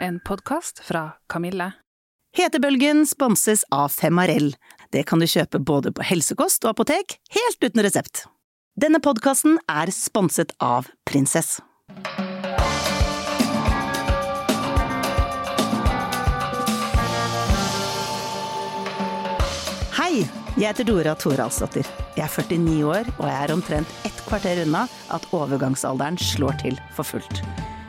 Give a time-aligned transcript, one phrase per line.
[0.00, 1.72] en podkast fra Kamille.
[2.36, 4.54] Hetebølgen sponses av Femarell.
[4.92, 8.24] Det kan du kjøpe både på helsekost og apotek, helt uten resept.
[8.80, 11.58] Denne podkasten er sponset av Prinsess.
[19.98, 20.22] Hei,
[20.56, 21.88] jeg heter Dora Thoralsdottir.
[22.16, 26.80] Jeg er 49 år, og jeg er omtrent ett kvarter unna at overgangsalderen slår til
[26.96, 27.44] for fullt.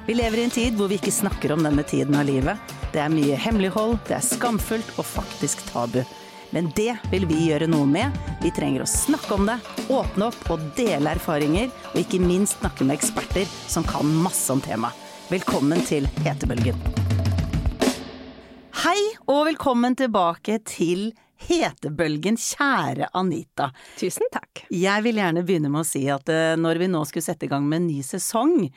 [0.05, 2.57] Vi lever i en tid hvor vi ikke snakker om denne tiden av livet.
[2.89, 6.01] Det er mye hemmelighold, det er skamfullt og faktisk tabu.
[6.51, 8.17] Men det vil vi gjøre noe med.
[8.41, 9.59] Vi trenger å snakke om det,
[9.93, 14.63] åpne opp og dele erfaringer, og ikke minst snakke med eksperter som kan masse om
[14.65, 14.97] temaet.
[15.31, 16.81] Velkommen til Hetebølgen.
[18.81, 21.11] Hei, og velkommen tilbake til
[21.47, 23.69] Hetebølgen, kjære Anita.
[23.99, 24.63] Tusen takk.
[24.73, 27.51] Jeg vil gjerne begynne med å si at eh, når vi nå skulle sette i
[27.51, 28.67] gang med en ny sesong,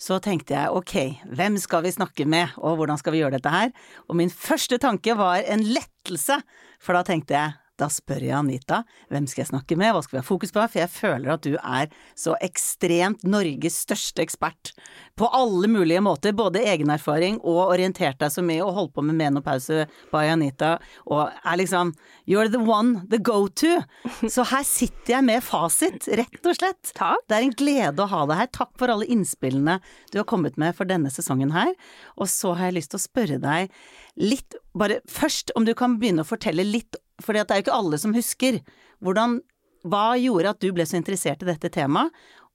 [0.00, 0.94] så tenkte jeg ok,
[1.36, 3.74] hvem skal vi snakke med, og hvordan skal vi gjøre dette her?
[4.08, 6.40] Og min første tanke var en lettelse,
[6.82, 10.18] for da tenkte jeg da spør jeg Anita hvem skal jeg snakke med, hva skal
[10.18, 14.72] vi ha fokus på, for jeg føler at du er så ekstremt Norges største ekspert
[15.18, 19.18] på alle mulige måter, både egenerfaring og orientert deg så mye og holdt på med
[19.18, 21.94] menopause by Anita, og er liksom
[22.30, 23.76] you're the one, the go to.
[24.22, 26.92] Så her sitter jeg med fasit, rett og slett.
[26.96, 27.22] Takk.
[27.28, 28.50] Det er en glede å ha deg her.
[28.54, 29.78] Takk for alle innspillene
[30.12, 31.72] du har kommet med for denne sesongen her.
[32.18, 33.74] Og så har jeg lyst til å spørre deg
[34.20, 37.78] litt, bare først om du kan begynne å fortelle litt for det er jo ikke
[37.78, 38.60] alle som husker.
[39.04, 39.38] Hvordan,
[39.86, 42.14] hva gjorde at du ble så interessert i dette temaet,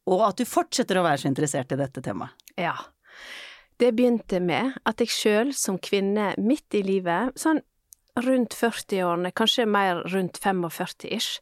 [0.09, 2.33] og at du fortsetter å være så interessert i dette temaet?
[2.57, 2.75] Ja.
[3.79, 7.61] Det begynte med at jeg sjøl som kvinne midt i livet, sånn
[8.19, 11.37] rundt 40-årene, kanskje mer rundt 45-ish,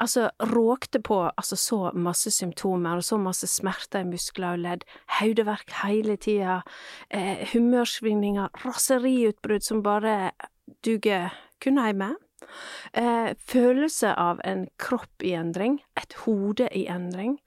[0.00, 4.86] altså råkte på altså så masse symptomer og så masse smerter i muskler og ledd,
[5.20, 6.62] hodeverk hele tida,
[7.10, 10.32] eh, humørsvingninger, raseriutbrudd som bare
[10.84, 12.16] duger kun med.
[12.92, 17.38] Eh, følelse av en kropp i endring, et hode i endring.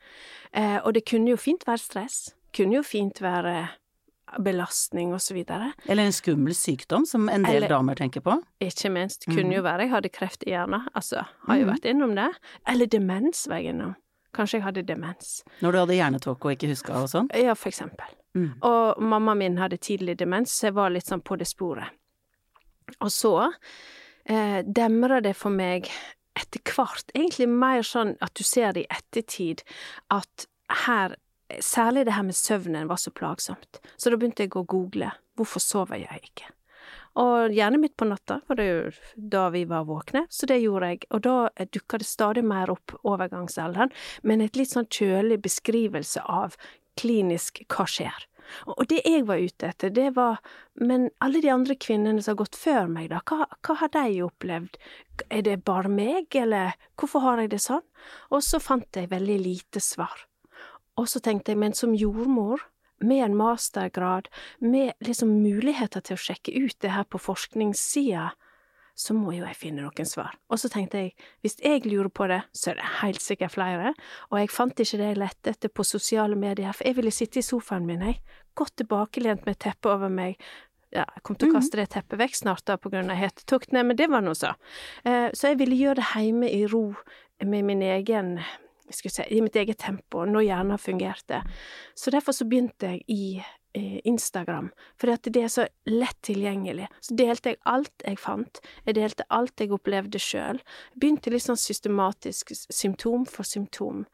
[0.54, 3.70] Eh, og det kunne jo fint være stress, kunne jo fint være
[4.40, 5.74] belastning videre.
[5.86, 8.42] Eller en skummel sykdom, som en del Eller- damer tenker på.
[8.62, 9.26] Ikke minst.
[9.26, 9.56] Kunne mm.
[9.56, 11.74] jo være jeg hadde kreft i hjernen, altså, har jo Mhm.
[11.76, 12.36] vært innom det.
[12.68, 13.96] Eller demens var jeg innom.
[14.34, 15.44] Kanskje jeg hadde demens.
[15.62, 17.28] Når du hadde hjernetåke og ikke huska og sånn.
[17.36, 18.06] Ja, for eksempel.
[18.36, 18.56] Mm.
[18.64, 21.90] Og mamma min hadde tidlig demens, så jeg var litt sånn på det sporet.
[23.00, 23.54] Og så
[24.30, 25.90] eh, demrer det for meg
[26.40, 29.66] etter hvert, egentlig mer sånn at du ser det i ettertid,
[30.14, 30.48] at
[30.86, 31.20] her
[31.62, 33.78] Særlig det her med søvnen var så plagsomt.
[34.00, 35.12] Så da begynte jeg å google.
[35.38, 36.48] Hvorfor sover jeg ikke?
[37.22, 40.64] Og gjerne midt på natta, for det er jo da vi var våkne, så det
[40.64, 41.04] gjorde jeg.
[41.14, 41.36] Og da
[41.76, 43.94] dukka det stadig mer opp overgangsalderen,
[44.26, 46.58] men et litt sånn kjølig beskrivelse av
[46.98, 48.26] klinisk hva skjer.
[48.68, 50.42] Og det jeg var ute etter, det var
[50.76, 54.24] Men alle de andre kvinnene som har gått før meg, da, hva, hva har de
[54.26, 54.78] opplevd?
[55.30, 57.84] Er det bare meg, eller hvorfor har jeg det sånn?
[58.34, 60.26] Og så fant jeg veldig lite svar.
[60.98, 62.66] Og så tenkte jeg, men som jordmor,
[63.04, 68.32] med en mastergrad, med liksom muligheter til å sjekke ut det her på forskningssida,
[68.96, 70.36] så må jo jeg finne noen svar.
[70.54, 73.94] Og så tenkte jeg, hvis jeg lurer på det, så er det helt sikkert flere,
[74.30, 77.42] og jeg fant ikke det jeg lette etter på sosiale medier, for jeg ville sitte
[77.42, 78.22] i sofaen min, jeg,
[78.58, 80.38] godt tilbakelent med teppet over meg.
[80.94, 83.74] Ja, jeg kom til å kaste det teppet vekk snart da, på grunn av hetetukt,
[83.74, 84.54] nei, men det var nå så.
[85.10, 86.86] Eh, så jeg ville gjøre det hjemme i ro,
[87.44, 88.38] med min egen
[88.94, 91.42] si, i mitt eget tempo, når hjernen fungerte.
[91.98, 93.24] Så derfor så begynte jeg i
[93.74, 94.70] Instagram,
[95.00, 96.88] fordi at det er så lett tilgjengelig.
[97.02, 100.62] Så delte jeg alt jeg fant, jeg delte alt jeg opplevde sjøl.
[101.00, 104.06] Begynte litt sånn systematisk, symptom for symptom.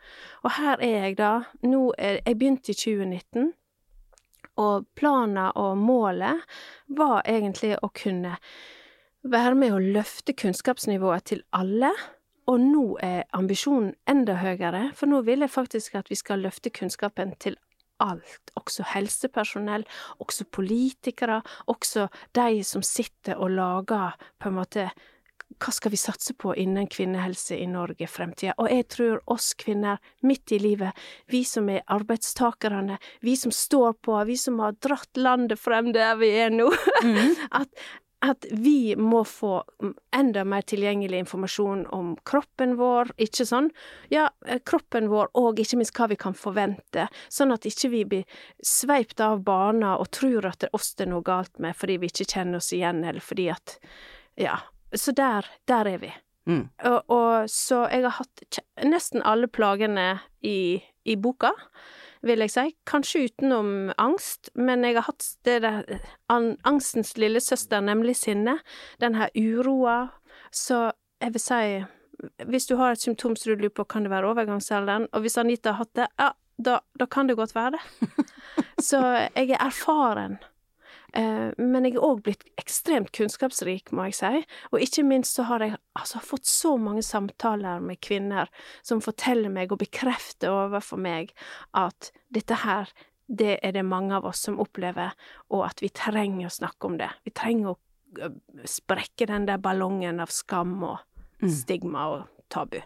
[0.44, 1.34] Og her er jeg da,
[1.66, 3.54] nå er, jeg begynte i 2019,
[4.60, 6.44] og planen og målet
[6.92, 8.36] var egentlig å kunne
[9.24, 11.92] være med å løfte kunnskapsnivået til alle,
[12.50, 16.72] og nå er ambisjonen enda høyere, for nå vil jeg faktisk at vi skal løfte
[16.74, 17.60] kunnskapen til
[18.04, 19.86] alt, også helsepersonell,
[20.20, 24.90] også politikere, også de som sitter og lager på en måte
[25.58, 28.54] hva skal vi satse på innen kvinnehelse i Norge i fremtida?
[28.62, 30.94] Og jeg tror oss kvinner midt i livet,
[31.28, 36.16] vi som er arbeidstakerne, vi som står på, vi som har dratt landet frem der
[36.22, 36.70] vi er nå,
[37.62, 37.74] at,
[38.26, 39.64] at vi må få
[40.16, 43.70] enda mer tilgjengelig informasjon om kroppen vår, ikke sånn,
[44.12, 44.28] ja,
[44.68, 49.24] kroppen vår og ikke minst hva vi kan forvente, sånn at ikke vi blir sveipt
[49.24, 52.12] av bana og tror at det er oss det er noe galt med fordi vi
[52.12, 53.78] ikke kjenner oss igjen, eller fordi at,
[54.40, 54.60] ja,
[54.92, 56.12] så der, der er vi.
[56.50, 56.66] Mm.
[56.90, 60.12] Og, og så jeg har hatt nesten alle plagene
[60.42, 61.54] i, i boka.
[62.26, 62.66] Vil jeg si.
[62.90, 65.84] Kanskje utenom angst, men jeg har hatt det der
[66.32, 68.60] an, angstens lillesøster, nemlig sinne.
[69.00, 70.10] Den her uroa.
[70.52, 70.90] Så
[71.22, 71.64] jeg vil si
[72.20, 75.38] hvis du har et symptom som du lurer på kan det være overgangsalderen, og hvis
[75.40, 78.26] Anita har hatt det, ja, da, da kan det godt være det.
[78.90, 80.40] Så jeg er erfaren.
[81.18, 84.44] Eh, men jeg er òg blitt ekstremt kunnskapsrik, må jeg si.
[84.72, 88.50] Og ikke minst så har jeg altså fått så mange samtaler med kvinner
[88.86, 91.34] som forteller meg og bekrefter overfor meg
[91.78, 92.92] at dette her,
[93.30, 95.14] det er det mange av oss som opplever,
[95.54, 97.12] og at vi trenger å snakke om det.
[97.26, 97.78] Vi trenger å
[98.22, 100.98] eh, sprekke den der ballongen av skam og
[101.42, 101.50] Mm.
[101.50, 102.82] stigma og tabu.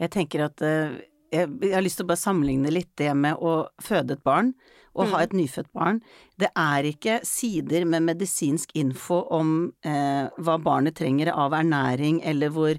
[0.00, 1.02] Jeg tenker at eh,
[1.32, 4.54] jeg, jeg har lyst til å bare sammenligne litt det med å føde et barn
[4.94, 5.22] og ha Mm.
[5.22, 6.00] et nyfødt barn.
[6.38, 12.48] Det er ikke sider med medisinsk info om eh, hva barnet trenger av ernæring, eller
[12.50, 12.74] hvor,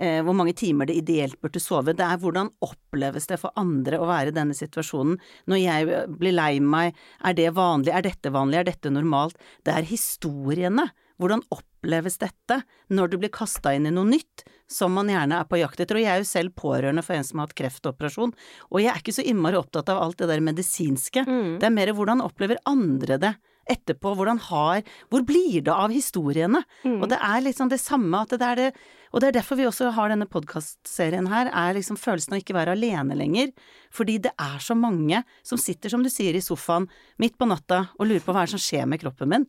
[0.00, 1.94] eh, hvor mange timer det ideelt burde sove.
[1.94, 5.18] Det er hvordan oppleves det for andre å være i denne situasjonen.
[5.46, 6.94] Når jeg eh, blir lei meg,
[7.24, 9.36] er det vanlig, er dette vanlig, er dette normalt?
[9.64, 10.90] Det er historiene.
[11.18, 12.60] Hvordan oppleves dette
[12.94, 15.98] når du blir kasta inn i noe nytt som man gjerne er på jakt etter?
[15.98, 18.34] Og jeg er jo selv pårørende for en som har hatt kreftoperasjon,
[18.70, 21.26] og jeg er ikke så innmari opptatt av alt det der medisinske.
[21.26, 21.58] Mm.
[21.58, 23.34] Det er mer hvordan opplever andre det
[23.68, 26.62] etterpå, hvordan har Hvor blir det av historiene?
[26.84, 27.02] Mm.
[27.02, 28.68] Og det er liksom det samme at det er det
[29.12, 32.52] Og det er derfor vi også har denne podkastserien her, er liksom følelsen av ikke
[32.52, 33.54] være alene lenger.
[33.90, 37.86] Fordi det er så mange som sitter, som du sier, i sofaen midt på natta
[37.96, 39.46] og lurer på hva er det som skjer med kroppen min.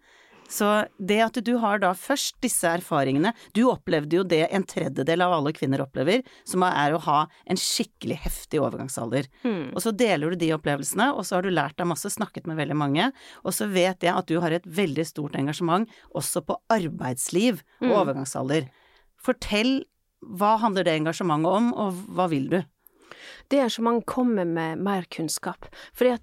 [0.50, 0.68] Så
[0.98, 5.36] det at du har da først disse erfaringene Du opplevde jo det en tredjedel av
[5.36, 9.30] alle kvinner opplever, som er å ha en skikkelig heftig overgangsalder.
[9.46, 9.76] Mm.
[9.76, 12.58] Og så deler du de opplevelsene, og så har du lært deg masse, snakket med
[12.58, 13.12] veldig mange,
[13.46, 15.86] og så vet jeg at du har et veldig stort engasjement
[16.18, 17.96] også på arbeidsliv og Mm.
[18.02, 18.70] overgangsalder.
[19.22, 19.84] Fortell,
[20.24, 22.60] hva handler det engasjementet om, og hva vil du?
[23.50, 25.66] Det engasjementet kommer med mer kunnskap.
[25.94, 26.22] Fordi at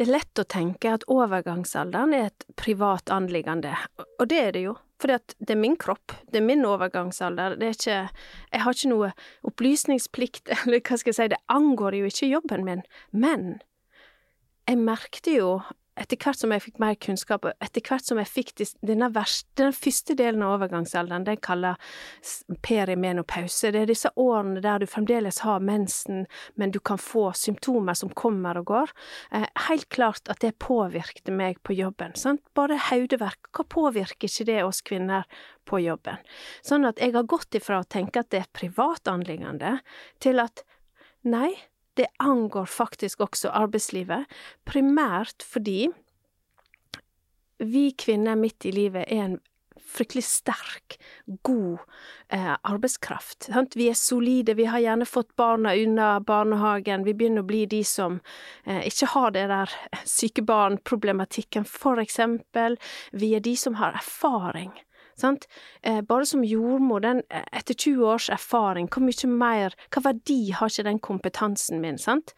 [0.00, 4.62] det er lett å tenke at overgangsalderen er et privat anliggende, og det er det
[4.64, 4.78] jo.
[5.00, 8.90] For det er min kropp, det er min overgangsalder, det er ikke Jeg har ikke
[8.94, 9.10] noe
[9.50, 12.82] opplysningsplikt, eller hva skal jeg si, det angår jo ikke jobben min.
[13.12, 13.44] Men
[14.64, 15.52] jeg merkte jo
[15.98, 18.52] etter hvert som jeg fikk mer kunnskap, og etter hvert som jeg fikk
[18.86, 21.80] denne verste, den første delen av overgangsalderen, den kaller
[22.64, 26.24] perimenopause, det er disse årene der du fremdeles har mensen,
[26.60, 28.94] men du kan få symptomer som kommer og går.
[29.36, 32.44] Eh, helt klart at det påvirkte meg på jobben, sant.
[32.56, 35.28] Bare hodeverk, hva påvirker ikke det oss kvinner
[35.68, 36.22] på jobben?
[36.66, 39.78] Sånn at jeg har gått ifra å tenke at det er et privat anliggende,
[40.22, 40.64] til at
[41.26, 41.52] nei,
[42.00, 44.26] det angår faktisk også arbeidslivet,
[44.68, 45.90] primært fordi
[47.60, 49.38] vi kvinner midt i livet er en
[49.90, 50.96] fryktelig sterk,
[51.42, 51.78] god
[52.28, 53.48] eh, arbeidskraft.
[53.50, 53.76] Sant?
[53.76, 57.82] Vi er solide, vi har gjerne fått barna unna barnehagen, vi begynner å bli de
[57.86, 58.20] som
[58.64, 59.74] eh, ikke har det der
[60.08, 62.78] syke barn-problematikken, for eksempel.
[63.12, 64.72] Vi er de som har erfaring.
[65.20, 65.46] Sant?
[65.82, 70.50] Eh, bare som jordmor, den, eh, etter 20 års erfaring, hvor mye mer, hva verdi
[70.56, 72.34] har ikke den kompetansen min, sant?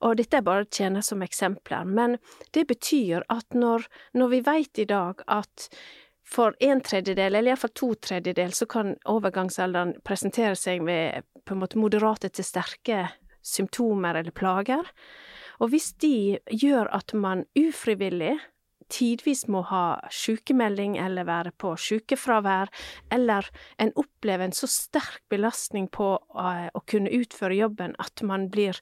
[0.00, 2.18] Og dette er bare tjener som eksempler, men
[2.52, 5.68] det betyr at når, når vi vet i dag at
[6.24, 11.60] for en tredjedel, eller iallfall to tredjedel, så kan overgangsalderen presentere seg med på en
[11.60, 13.04] måte moderate til sterke
[13.44, 14.88] symptomer eller plager.
[15.60, 18.38] Og hvis de gjør at man ufrivillig
[18.94, 22.70] tidvis må ha sykemelding eller være på sykefravær,
[23.14, 23.50] eller
[23.82, 28.78] en opplever en så sterk belastning på eh, å kunne utføre jobben at man blir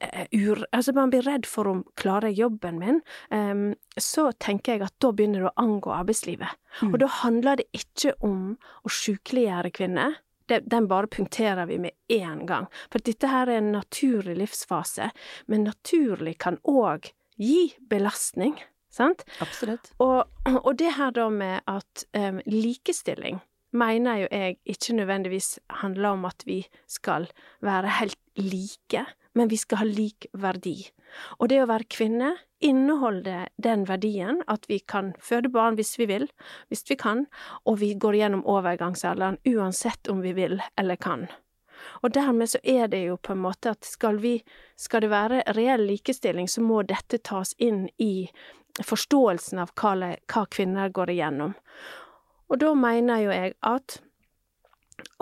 [0.00, 4.86] eh, ur, altså man blir redd for å klare jobben min, um, så tenker jeg
[4.86, 6.60] at da begynner det å angå arbeidslivet.
[6.88, 10.20] Og da handler det ikke om å sykeliggjøre kvinner.
[10.52, 12.66] Den bare punkterer vi med én gang.
[12.92, 15.08] For dette her er en naturlig livsfase,
[15.48, 17.08] men naturlig kan òg
[17.40, 18.58] gi belastning,
[18.92, 19.24] sant?
[19.44, 19.92] Absolutt.
[20.02, 23.40] Og, og det her da med at um, likestilling
[23.72, 27.28] mener jo jeg ikke nødvendigvis handler om at vi skal
[27.64, 30.76] være helt like, men vi skal ha lik verdi.
[31.40, 36.06] Og det å være kvinne inneholder den verdien at vi kan føde barn hvis vi
[36.08, 36.28] vil,
[36.68, 37.26] hvis vi kan,
[37.64, 41.26] og vi går gjennom overgangsalderen uansett om vi vil eller kan.
[42.02, 44.36] Og dermed så er det jo på en måte at skal vi,
[44.78, 48.28] skal det være reell likestilling, så må dette tas inn i
[48.80, 51.52] forståelsen av hva, hva kvinner går igjennom.
[52.52, 54.00] Og da mener jo jeg at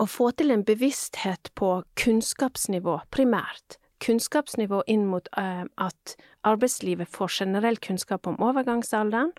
[0.01, 6.15] å få til en bevissthet på kunnskapsnivå, primært, kunnskapsnivå inn mot uh, at
[6.47, 9.31] arbeidslivet får generell kunnskap om overgangsalderen,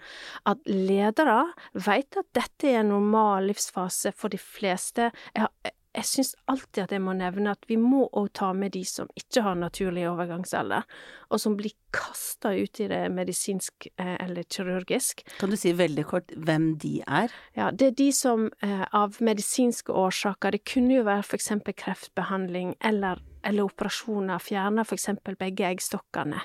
[0.47, 1.41] at ledere
[1.75, 5.11] vet at dette er en normal livsfase for de fleste.
[5.35, 8.73] Jeg har, jeg syns alltid at jeg må nevne at vi må òg ta med
[8.77, 10.87] de som ikke har naturlig overgangsalder,
[11.29, 15.25] og som blir kasta ut i det medisinsk eh, eller kirurgisk.
[15.41, 17.35] Kan du si veldig kort hvem de er?
[17.59, 22.75] Ja, det er de som eh, av medisinske årsaker, det kunne jo være eksempel kreftbehandling
[22.81, 26.41] eller, eller operasjoner, fjerner eksempel begge eggstokkene.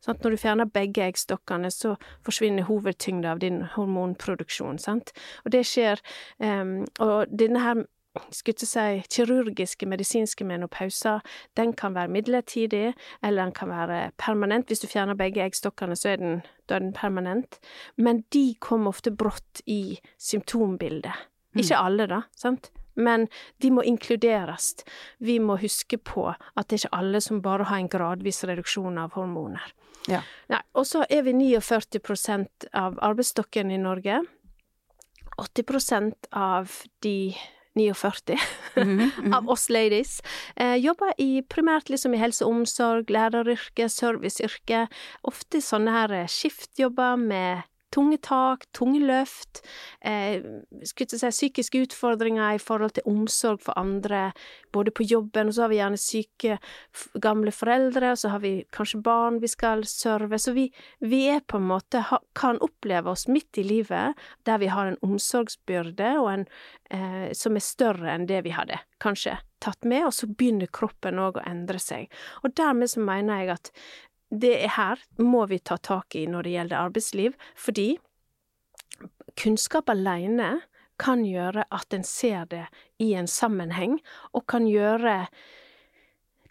[0.00, 5.12] Sånn at når du fjerner begge eggstokkene, så forsvinner hovedtyngden av din hormonproduksjon, sant.
[5.44, 6.00] Og det skjer
[6.40, 7.84] um, Og denne her
[8.30, 11.20] skulle ikke si kirurgiske, medisinske menopauser,
[11.56, 14.66] den kan være midlertidig, eller den kan være permanent.
[14.66, 17.60] Hvis du fjerner begge eggstokkene, så er den, er den permanent.
[17.96, 21.14] Men de kommer ofte brått i symptombildet.
[21.54, 21.62] Mm.
[21.62, 22.70] Ikke alle, da, sant?
[22.96, 23.28] Men
[23.60, 24.72] de må inkluderes.
[25.18, 28.96] Vi må huske på at det er ikke alle som bare har en gradvis reduksjon
[28.98, 29.66] av hormoner.
[30.08, 30.22] Ja.
[30.72, 34.22] Og så er vi 49% av arbeidsstokken i Norge.
[35.36, 36.72] 80% av
[37.04, 37.34] de
[37.76, 38.36] 49
[38.76, 39.34] mm, mhm.
[39.36, 40.18] av oss ladies
[40.56, 44.86] eh, jobber i primært liksom i helse og omsorg, læreryrke, serviceyrke.
[45.28, 49.62] Ofte sånne her eh, skiftjobber med tunge tak, tunge løft,
[50.00, 50.42] eh,
[50.82, 54.32] si psykiske utfordringer i forhold til omsorg for andre,
[54.72, 56.58] både på jobben, og så har vi gjerne syke
[57.22, 60.68] gamle foreldre, og så har vi kanskje barn vi skal serve, så vi,
[61.00, 65.00] vi er på en måte, kan oppleve oss midt i livet, der vi har en
[65.02, 66.46] omsorgsbyrde og en,
[66.90, 71.20] eh, som er større enn det vi hadde kanskje tatt med, og så begynner kroppen
[71.20, 72.10] òg å endre seg.
[72.44, 73.72] Og dermed så mener jeg at
[74.30, 77.88] det er her må vi ta tak i når det gjelder arbeidsliv, fordi
[79.36, 80.56] kunnskap alene
[81.00, 82.64] kan gjøre at en ser det
[83.02, 83.98] i en sammenheng,
[84.32, 85.26] og kan gjøre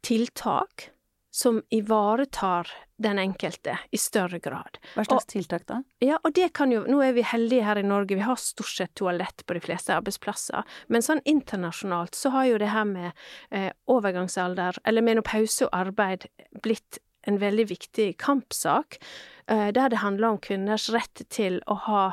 [0.06, 0.92] tiltak
[1.36, 4.78] som ivaretar den enkelte i større grad.
[4.94, 5.82] Hva slags tiltak da?
[6.00, 8.72] Ja, og det kan jo Nå er vi heldige her i Norge, vi har stort
[8.72, 13.12] sett toalett på de fleste arbeidsplasser, men sånn internasjonalt så har jo det her med
[13.52, 16.30] eh, overgangsalder, eller menopause og arbeid,
[16.64, 19.00] blitt en veldig viktig kampsak,
[19.48, 22.06] eh, der det handler om kvinners rett til å ha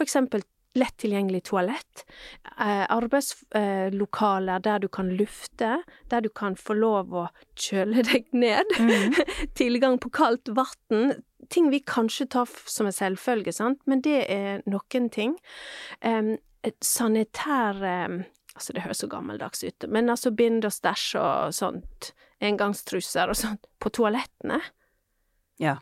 [0.00, 0.44] eksempel
[0.78, 2.04] lett tilgjengelig toalett,
[2.60, 8.74] eh, arbeidslokaler der du kan lufte, der du kan få lov å kjøle deg ned,
[9.58, 14.62] tilgang på kaldt vann, ting vi kanskje tar som en selvfølge, sant, men det er
[14.66, 15.38] noen ting.
[16.00, 17.84] Em, et sanitær
[18.58, 22.08] Altså, det høres så gammeldags ut, men altså bind og stæsj og sånt,
[22.40, 24.60] engangstruser og sånt, på toalettene.
[25.58, 25.76] Ja.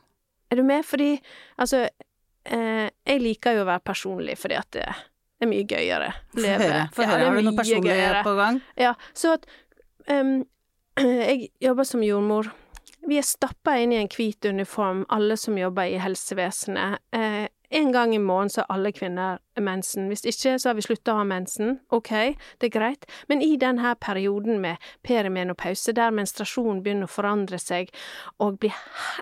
[0.51, 0.85] Er du med?
[0.87, 1.17] Fordi,
[1.59, 1.87] altså,
[2.45, 4.87] eh, jeg liker jo å være personlig, fordi at det
[5.45, 6.13] er mye gøyere.
[6.37, 6.89] å Leve.
[6.97, 8.23] For Ja, Har du noe personlig gøyere.
[8.25, 8.61] på gang?
[8.81, 9.47] Ja, så at
[10.09, 10.45] um,
[10.97, 12.49] Jeg jobber som jordmor.
[13.07, 16.99] Vi er stappa inn i en hvit uniform, alle som jobber i helsevesenet.
[17.13, 20.09] Eh, en gang i måneden så har alle kvinner mensen.
[20.11, 21.79] Hvis ikke, så har vi slutta å ha mensen.
[21.95, 22.13] Ok,
[22.61, 23.07] det er greit.
[23.29, 27.93] Men i denne perioden med perimenopause, der menstruasjonen begynner å forandre seg
[28.39, 28.77] og blir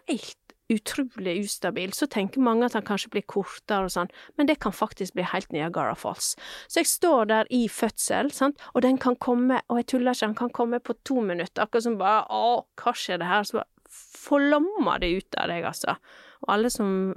[0.08, 0.38] helt
[0.72, 4.72] utrolig ustabil, så tenker mange at han kanskje blir kortere og sånn, men det kan
[4.72, 6.32] faktisk bli helt Niagara Falls.
[6.72, 10.30] Så jeg står der i fødsel, sant, og den kan komme, og jeg tuller ikke,
[10.30, 13.44] den kan komme på to minutter, akkurat som bare å, hva skjer det her?
[13.44, 15.98] Så bare forlommer det ut av deg, altså.
[16.44, 17.14] Og alle som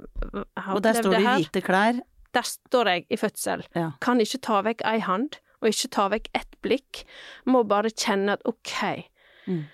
[0.56, 2.00] har opplevd det her Og der står du i hvite klær.
[2.34, 3.64] der står jeg i fødsel.
[3.76, 3.90] Ja.
[4.00, 7.04] Kan ikke ta vekk ei hand, og ikke ta vekk ett blikk.
[7.46, 9.04] Må bare kjenne at ok,
[9.48, 9.64] Mm.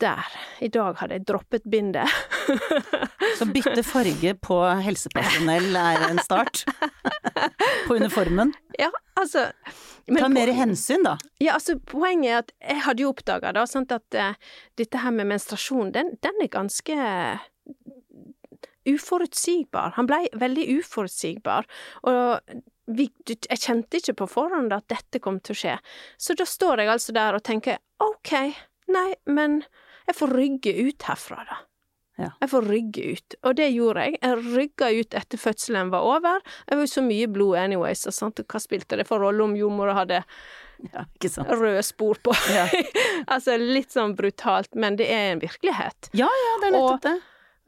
[0.00, 0.26] der,
[0.60, 2.08] i dag hadde jeg droppet bindet.
[3.38, 6.64] Så bytte farge på helsepersonell er en start.
[7.86, 8.52] På uniformen.
[8.78, 9.46] ja, altså
[10.18, 11.16] Ta mer hensyn, da.
[11.40, 14.34] Ja, altså, poenget er at jeg hadde jo oppdaga at uh,
[14.76, 16.96] dette her med menstruasjon, den, den er ganske
[18.88, 19.94] uforutsigbar.
[19.96, 21.68] Han ble veldig uforutsigbar,
[22.08, 25.76] og vi, jeg kjente ikke på forhånd at dette kom til å skje.
[26.18, 28.32] Så da står jeg altså der og tenker ok,
[28.92, 29.62] nei, men
[30.08, 31.60] jeg får rygge ut herfra, da.
[32.20, 32.28] Ja.
[32.42, 34.18] Jeg får rygge ut, og det gjorde jeg.
[34.20, 36.42] Jeg rygga ut etter fødselen var over.
[36.68, 39.56] Jeg var jo så mye blod anyways, og sant, hva spilte det for rolle om
[39.58, 40.20] jordmora hadde
[40.92, 41.06] Ja,
[41.48, 42.34] røde spor på.
[42.52, 42.66] Ja.
[43.34, 46.10] altså litt sånn brutalt, men det er en virkelighet.
[46.12, 47.16] Ja, ja, det er nettopp det.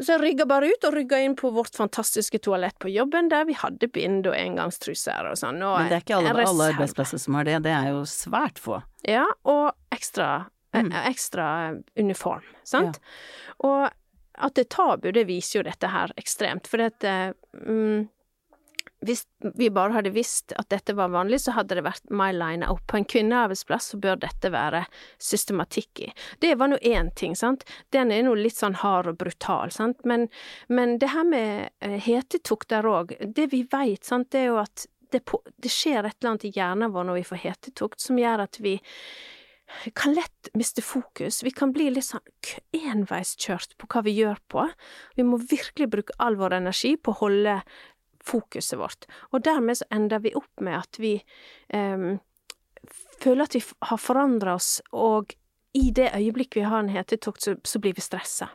[0.02, 3.44] Så jeg rygga bare ut, og rygga inn på vårt fantastiske toalett på jobben, der
[3.46, 5.60] vi hadde bind og engangstruser og sånn.
[5.62, 7.60] Og Men det er ikke alle, er alle arbeidsplasser som har det.
[7.62, 8.80] Det er jo svært få.
[9.06, 10.90] Ja, og ekstra, Mm.
[10.92, 12.98] eh, ekstra uniform, sant?
[13.62, 13.88] Og
[14.36, 17.32] at det er tabu, det viser jo dette her ekstremt, for at eh,
[17.64, 18.08] mm,
[19.04, 19.24] hvis
[19.58, 22.80] vi bare hadde visst at dette var vanlig, så hadde det vært my line up.
[22.90, 24.84] På en kvinnearbeidsplass så bør dette være
[25.22, 26.10] systematikk i.
[26.40, 27.66] Det var nå én ting, sant.
[27.94, 30.02] Den er nå litt sånn hard og brutal, sant.
[30.08, 30.28] Men,
[30.68, 34.88] men det her med hetetukt der òg, det vi veit, sant, det er jo at
[35.12, 38.18] det, på, det skjer et eller annet i hjernen vår når vi får hetetukt, som
[38.18, 38.78] gjør at vi
[39.96, 41.42] kan lett miste fokus.
[41.42, 42.24] Vi kan bli litt sånn
[42.76, 44.66] enveiskjørt på hva vi gjør på.
[45.16, 47.56] Vi må virkelig bruke all vår energi på å holde
[48.26, 49.08] fokuset vårt.
[49.32, 51.14] Og dermed så ender vi opp med at vi
[51.68, 52.18] em,
[53.20, 55.34] føler at vi har forandra oss, og
[55.74, 58.50] i det øyeblikk vi har en hetetokt, så, så blir vi stressa.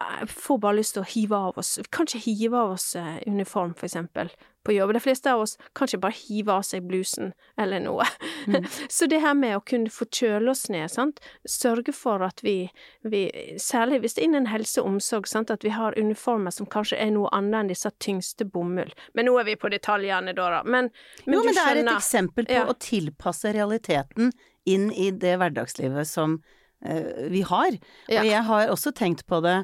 [0.00, 2.94] Jeg får bare lyst til å hive av oss Vi kan ikke hive av oss
[2.96, 4.30] eh, uniform, for eksempel,
[4.66, 4.92] på jobb.
[4.92, 8.04] De fleste av oss kan ikke bare hive av seg blusen eller noe.
[8.92, 12.68] så det her med å kunne få kjøle oss ned, sant, sørge for at vi,
[13.02, 13.22] vi
[13.60, 16.98] Særlig hvis det er innen helse og omsorg, sant, at vi har uniformer som kanskje
[17.00, 18.92] er noe annet enn disse tyngste bomull.
[19.16, 20.62] Men nå er vi på detaljene, da.
[20.64, 20.90] Men,
[21.24, 21.96] men jo, men det er et skjønner.
[21.96, 22.66] eksempel på Ja.
[22.68, 24.32] å tilpasse realiteten
[24.68, 26.40] inn i det hverdagslivet som
[27.30, 27.76] vi har.
[28.08, 28.22] Ja.
[28.22, 29.58] Og jeg har også tenkt på det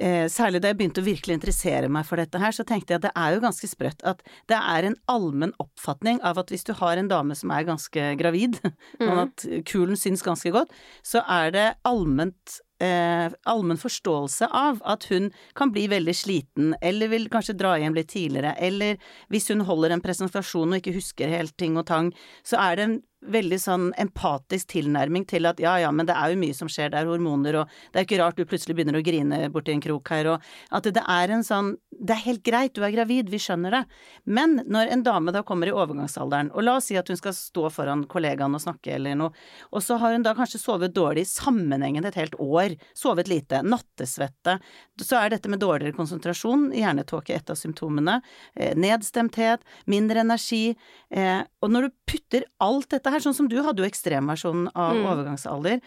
[0.00, 3.02] eh, Særlig da jeg begynte å virkelig interessere meg for dette her, så tenkte jeg
[3.02, 6.64] at det er jo ganske sprøtt at det er en allmenn oppfatning av at hvis
[6.64, 8.56] du har en dame som er ganske gravid,
[8.98, 9.22] sånn Mhm.
[9.26, 10.72] at kulen syns ganske godt,
[11.04, 17.10] så er det allment eh, allmenn forståelse av at hun kan bli veldig sliten, eller
[17.12, 18.96] vil kanskje dra hjem litt tidligere, eller
[19.28, 22.08] hvis hun holder en presentasjon og ikke husker helt ting og tang,
[22.42, 26.32] så er det en veldig sånn empatisk tilnærming til at ja ja, men det er
[26.32, 28.96] jo mye som skjer, det er hormoner, og det er ikke rart du plutselig begynner
[28.96, 30.46] å grine borti en krok her, og
[30.76, 33.80] at det er en sånn Det er helt greit, du er gravid, vi skjønner det.
[34.24, 37.34] Men når en dame da kommer i overgangsalderen, og la oss si at hun skal
[37.36, 39.34] stå foran kollegaen og snakke eller noe,
[39.68, 44.56] og så har hun da kanskje sovet dårlig sammenhengende et helt år, sovet lite, nattesvette,
[45.02, 48.22] så er dette med dårligere konsentrasjon, hjernetåke et av symptomene,
[48.56, 50.76] eh, nedstemthet, mindre energi,
[51.10, 54.94] eh, og når du putter alt dette her, sånn som du hadde jo ekstremversjonen av
[54.96, 55.06] Mm.
[55.06, 55.80] overgangsalder,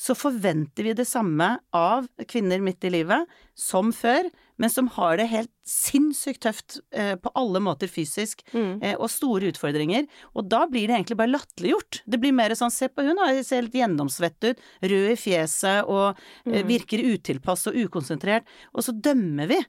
[0.00, 5.16] så forventer vi det samme av kvinner midt i livet som før, men som har
[5.18, 8.82] det helt sinnssykt tøft eh, på alle måter fysisk, Mm.
[8.82, 10.06] eh, og store utfordringer.
[10.34, 12.00] Og da blir det egentlig bare latterliggjort.
[12.08, 15.84] Det blir mer sånn se på hun, da, ser helt gjennomsvett ut, rød i fjeset
[15.88, 16.66] og eh, Mm.
[16.68, 18.44] virker utilpass og ukonsentrert,
[18.74, 19.60] og så dømmer vi.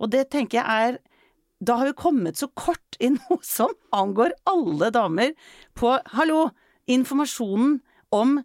[0.00, 0.98] Og det tenker jeg er
[1.60, 5.34] da har vi kommet så kort i noe som angår alle damer
[5.78, 6.48] på Hallo!
[6.90, 7.76] Informasjonen
[8.16, 8.40] om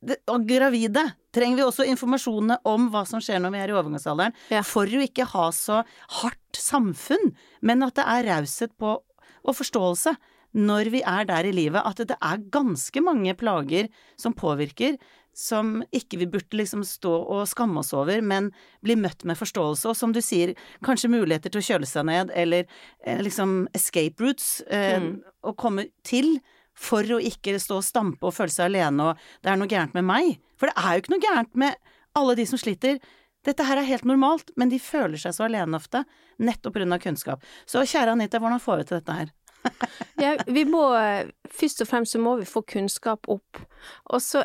[0.00, 1.02] det, og gravide
[1.34, 4.62] trenger vi også informasjonene om hva som skjer når vi er i overgangsalderen, Ja.
[4.64, 5.82] for å ikke ha så
[6.22, 8.94] hardt samfunn, men at det er raushet på
[9.40, 10.14] og forståelse
[10.56, 13.86] når vi er der i livet, at det er ganske mange plager
[14.18, 14.96] som påvirker,
[15.36, 18.50] som ikke vi burde liksom stå og skamme oss over, men
[18.84, 22.32] bli møtt med forståelse, og som du sier, kanskje muligheter til å kjøle seg ned,
[22.34, 22.66] eller
[23.06, 25.22] eh, liksom escape routes, eh, Mm.
[25.44, 26.40] å komme til
[26.74, 29.94] for å ikke stå og stampe og føle seg alene og det er noe gærent
[29.94, 30.38] med meg.
[30.56, 31.74] For det er jo ikke noe gærent med
[32.16, 32.98] alle de som sliter.
[33.44, 36.04] Dette her er helt normalt, men de føler seg så alene ofte,
[36.38, 36.98] nettopp pga.
[37.00, 37.42] kunnskap.
[37.66, 39.30] Så kjære Anita, hvordan får vi til dette her?
[40.20, 40.82] Ja, vi må
[41.50, 43.58] Først og fremst så må vi få kunnskap opp.
[44.12, 44.44] Og så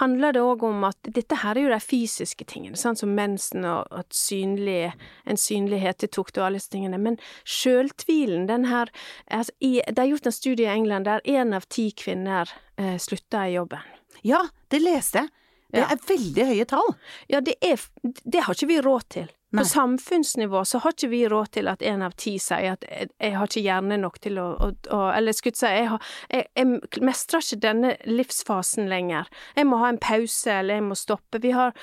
[0.00, 3.64] handler det òg om at dette her er jo de fysiske tingene, sant, som mensen
[3.68, 4.92] og at synlig,
[5.26, 6.98] en synlighet til tukt og alle disse tingene.
[6.98, 8.90] Men sjøltvilen, den her
[9.30, 12.96] altså, i, Det er gjort en studie i England der én av ti kvinner eh,
[12.98, 13.80] slutta i jobben.
[14.26, 15.32] Ja, det leste jeg.
[15.72, 15.88] Det Ja.
[15.90, 16.94] er veldig høye tall.
[17.28, 17.76] Ja, det er
[18.24, 19.28] Det har ikke vi råd til.
[19.54, 19.62] Nei.
[19.62, 23.30] På samfunnsnivå så har ikke vi råd til at en av ti sier at jeg,
[23.36, 27.04] har ikke hjerne nok til å, å, å Eller skulle si, jeg, har, jeg, jeg
[27.06, 29.30] mestrer ikke denne livsfasen lenger.
[29.54, 31.40] Jeg må ha en pause, eller jeg må stoppe.
[31.44, 31.76] Vi har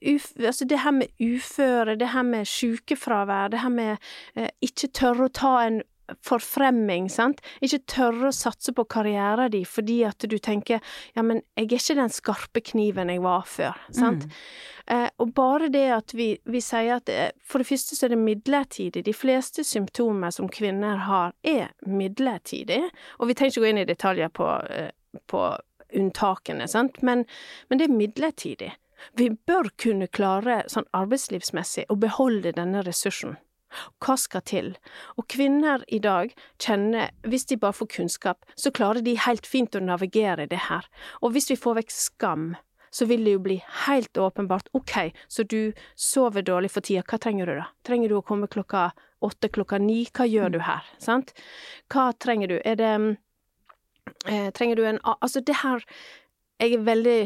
[0.00, 3.96] uf, altså det her med uføre, det her med sykefravær, det her med
[4.34, 5.82] eh, ikke tørre å ta en
[6.26, 7.40] forfremming, sant.
[7.64, 10.80] Ikke tørre å satse på karrieren din fordi at du tenker
[11.14, 14.26] ja, men jeg er ikke den skarpe kniven jeg var før, sant.
[14.90, 18.14] Eh, og bare det at vi, vi sier at eh, for det første så er
[18.14, 19.04] det midlertidig.
[19.06, 22.82] De fleste symptomer som kvinner har, er midlertidig.
[23.20, 24.90] Og vi trenger ikke gå inn i detaljer på, eh,
[25.30, 25.44] på
[25.96, 27.24] unntakene, sant, men,
[27.68, 28.72] men det er midlertidig.
[29.16, 33.38] Vi bør kunne klare sånn arbeidslivsmessig å beholde denne ressursen.
[34.02, 34.72] Hva skal til?
[35.16, 39.76] Og kvinner i dag kjenner, hvis de bare får kunnskap, så klarer de helt fint
[39.76, 40.88] å navigere det her.
[41.22, 42.50] Og hvis vi får vekk skam,
[42.90, 47.20] så vil det jo bli helt åpenbart ok, så du sover dårlig for tida, hva
[47.22, 47.68] trenger du da?
[47.86, 48.90] Trenger du å komme klokka
[49.22, 51.32] åtte, klokka ni, hva gjør du her, sant?
[51.92, 52.56] Hva trenger du?
[52.64, 52.92] Er det
[54.26, 55.84] eh, Trenger du en Altså, det her
[56.60, 57.18] Jeg er veldig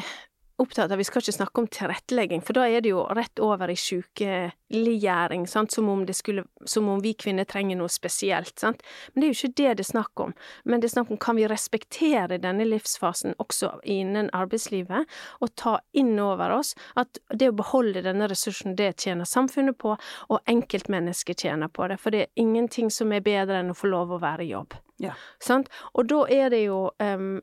[0.57, 3.71] opptatt av Vi skal ikke snakke om tilrettelegging, for da er det jo rett over
[3.73, 8.83] i sykeliggjøring, sant, som om det skulle Som om vi kvinner trenger noe spesielt, sant.
[9.13, 10.35] Men det er jo ikke det det er snakk om.
[10.65, 15.79] Men det er snakk om kan vi respektere denne livsfasen også innen arbeidslivet, og ta
[15.93, 19.97] inn over oss at det å beholde denne ressursen, det tjener samfunnet på,
[20.31, 21.99] og enkeltmennesket tjener på det.
[22.01, 24.79] For det er ingenting som er bedre enn å få lov å være i jobb.
[25.03, 25.17] Ja.
[25.43, 25.69] Sant?
[25.93, 27.41] Og da er det jo um,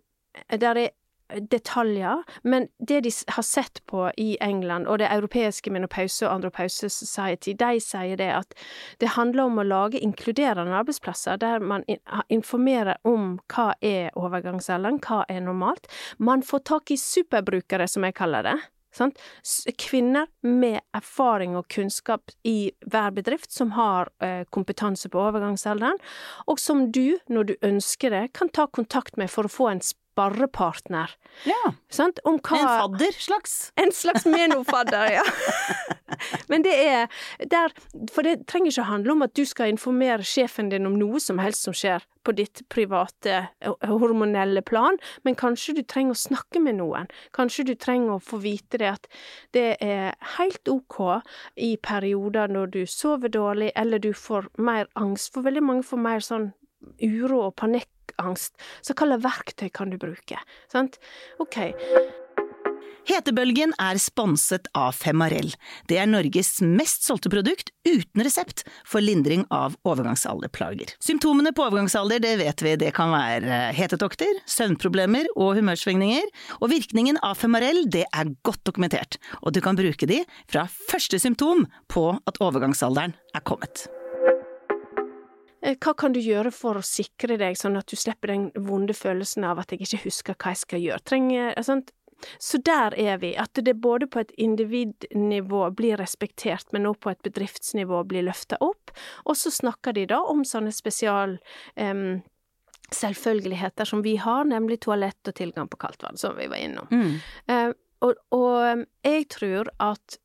[0.56, 0.94] Der er
[1.40, 6.90] detaljer, men det de har sett på i England, og det europeiske menopause- og andropause
[6.90, 8.54] society, de sier det at
[9.00, 11.86] det handler om å lage inkluderende arbeidsplasser der man
[12.30, 15.88] informerer om hva er overgangsalderen, hva er normalt.
[16.18, 18.60] Man får tak i superbrukere, som jeg kaller det.
[18.96, 19.20] Sant?
[19.80, 26.00] Kvinner med erfaring og kunnskap i hver bedrift, som har eh, kompetanse på overgangsalderen,
[26.52, 29.84] og som du, når du ønsker det, kan ta kontakt med for å få en
[29.86, 31.16] sparrepartner.
[31.48, 31.74] Ja.
[31.94, 32.20] Sant?
[32.28, 33.56] Om hva En fadder slags.
[33.80, 35.26] En slags menofadder, ja.
[36.52, 37.08] Men det er
[37.52, 37.74] der
[38.14, 41.42] For det trenger ikke handle om at du skal informere sjefen din om noe som
[41.42, 46.62] helst som skjer på ditt private eh, hormonelle plan, men kanskje du trenger å snakke
[46.62, 47.10] med noen.
[47.34, 49.10] Kanskje du trenger å få vite det at
[49.58, 51.00] det er helt ok
[51.58, 56.04] i perioder når du sover dårlig, eller du får mer angst, for veldig mange får
[56.06, 56.52] mer sånn
[57.02, 58.58] uro og panikkangst.
[58.82, 60.42] Så hva slags verktøy kan du bruke?
[60.72, 61.02] Sant?
[61.42, 61.62] Ok.
[63.10, 65.50] Hetebølgen er sponset av Femarell.
[65.90, 70.94] Det er Norges mest solgte produkt uten resept for lindring av overgangsalderplager.
[71.02, 77.18] Symptomene på overgangsalder det vet vi det kan være hetetokter, søvnproblemer og humørsvingninger, og virkningen
[77.26, 82.12] av Femarell det er godt dokumentert, og du kan bruke de fra første symptom på
[82.30, 83.88] at overgangsalderen er kommet.
[85.62, 88.94] Eh, hva kan du gjøre for å sikre deg, sånn at du slipper den vonde
[88.98, 91.06] følelsen av at jeg ikke husker hva jeg skal gjøre?
[91.06, 91.92] Trenger, sant?
[92.40, 97.14] Så der er vi, at det både på et individnivå blir respektert, men også på
[97.14, 98.94] et bedriftsnivå blir løfta opp.
[99.26, 101.38] Og så snakker de da om sånne spesial
[101.76, 102.22] um,
[102.92, 106.92] selvfølgeligheter som vi har, nemlig toalett og tilgang på kaldt vann, som vi var innom.
[106.92, 107.16] Mm.
[107.52, 110.21] Uh, og, og jeg tror at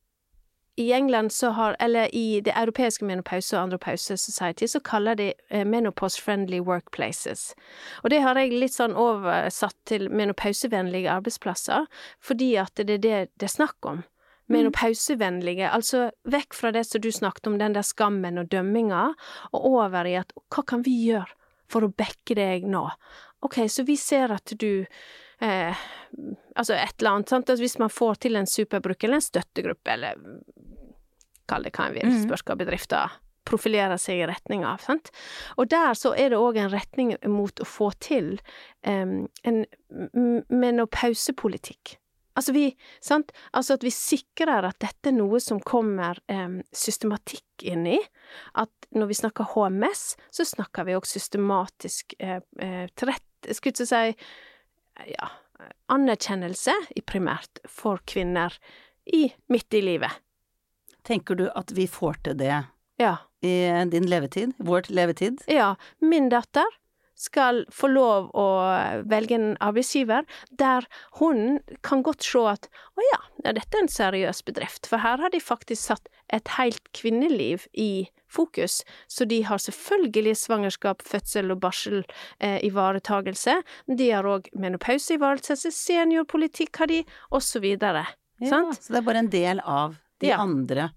[0.76, 5.32] i England så har, eller i det europeiske menopause- og andropause society, så kaller de
[5.48, 7.54] eh, menopause friendly workplaces.
[8.02, 11.88] Og det har jeg litt sånn oversatt til menopausevennlige arbeidsplasser,
[12.20, 14.04] fordi at det er det det er snakk om.
[14.52, 19.08] Menopausevennlige, altså vekk fra det som du snakket om, den der skammen og dømminga,
[19.52, 21.32] og over i at hva kan vi gjøre
[21.72, 22.84] for å backe deg nå?
[23.42, 24.84] Ok, så vi ser at du
[25.40, 25.74] eh,
[26.56, 29.92] altså et eller annet, sant, Altså, hvis man får til en superbruk eller en støttegruppe,
[29.92, 30.14] eller
[31.48, 32.24] kall det hva en vil, Mhm.
[32.26, 33.10] spørs hva bedrifter
[33.46, 35.10] profilerer seg i retning av, sant.
[35.56, 38.40] Og der så er det òg en retning mot å få til
[38.82, 39.64] em, en
[40.50, 41.96] menopausepolitikk.
[42.36, 42.66] Altså vi,
[43.00, 47.96] sant, altså at vi sikrer at dette er noe som kommer em, systematikk inn i.
[48.60, 50.02] At når vi snakker HMS,
[50.34, 53.24] så snakker vi òg systematisk eh, eh, trett,
[53.56, 54.02] skulle ikke si
[55.06, 55.28] ja,
[55.92, 58.54] anerkjennelse i primært for kvinner
[59.06, 60.10] i midt i livet.
[61.06, 62.64] Tenker du at vi får til det
[62.98, 63.16] Ja.
[63.42, 63.52] i
[63.92, 64.54] din levetid?
[64.58, 65.42] Vår levetid?
[65.46, 66.66] Ja, min datter
[67.16, 68.46] skal få lov å
[69.08, 70.26] velge en arbeidsgiver
[70.60, 70.84] der
[71.20, 73.20] hun kan godt se at å ja,
[73.52, 78.06] dette er en seriøs bedrift, for her har de faktisk satt et helt kvinneliv i
[78.28, 82.02] fokus, så de har selvfølgelig svangerskap, fødsel og barsel
[82.40, 88.04] eh, ivaretagelse, de har òg menopause-ivaretagelse, seniorpolitikk har de, og så videre.
[88.42, 88.82] Ja, Sant?
[88.82, 90.42] så det er bare en del av de Ja.
[90.42, 90.90] andre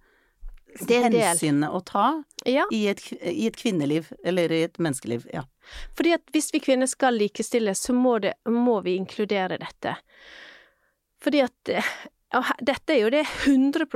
[0.79, 2.65] hensynene å ta Ja.
[2.71, 5.25] i et, i et kvinneliv, eller i et menneskeliv.
[5.34, 5.43] Ja.
[5.97, 9.97] Fordi at hvis vi kvinner skal likestilles, så må, det, må vi inkludere dette.
[11.23, 11.91] Fordi at eh,
[12.38, 13.88] og dette er jo det 100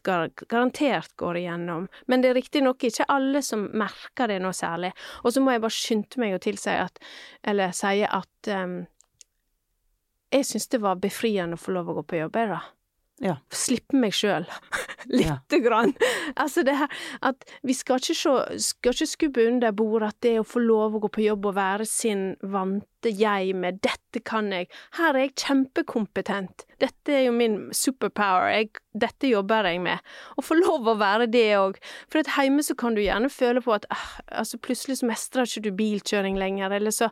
[0.00, 4.94] gar garantert går igjennom, men det er riktignok ikke alle som merker det noe særlig.
[5.20, 6.96] Og så må jeg bare skynde meg å tilsi at,
[7.44, 8.78] eller si at um,
[10.32, 12.62] jeg syns det var befriende å få lov å gå på jobb, jeg, da.
[13.22, 13.36] Ja.
[13.52, 14.48] Slippe meg sjøl.
[15.18, 15.94] Lite grann.
[16.36, 16.90] Altså det her
[17.22, 20.96] at vi skal ikke se, skal ikke skubbe under bordet at det å få lov
[20.96, 25.26] å gå på jobb og være sin vante jeg med 'dette kan jeg', her er
[25.26, 30.02] jeg kjempekompetent, dette er jo min superpower, jeg, dette jobber jeg med.
[30.36, 31.78] Å få lov å være det òg.
[32.10, 34.08] For at hjemme så kan du gjerne føle på at ah,
[34.42, 37.08] altså plutselig så mestrer ikke du bilkjøring lenger, eller så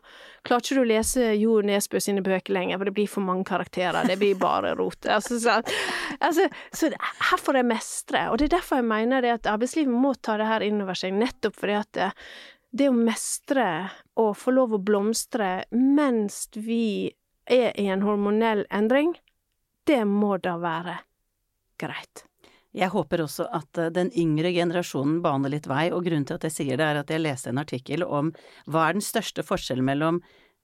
[0.47, 3.47] klarer ikke du å lese Jo Nesbø sine bøker lenger, for det blir for mange
[3.47, 5.07] karakterer, det blir bare rot.
[5.07, 5.61] Altså, så,
[6.19, 9.93] altså, så her får jeg mestre, og det er derfor jeg mener det at arbeidslivet
[9.93, 12.09] må ta det her inn over seg, nettopp fordi at det,
[12.71, 13.67] det å mestre
[14.21, 17.11] og få lov å blomstre mens vi
[17.49, 19.15] er i en hormonell endring,
[19.89, 21.01] det må da være
[21.81, 22.27] greit.
[22.71, 26.45] Jeg håper også at eh, den yngre generasjonen baner litt vei, og grunnen til at
[26.47, 28.31] jeg sier det, er at jeg leste en artikkel om
[28.71, 30.21] hva er den største forskjellen mellom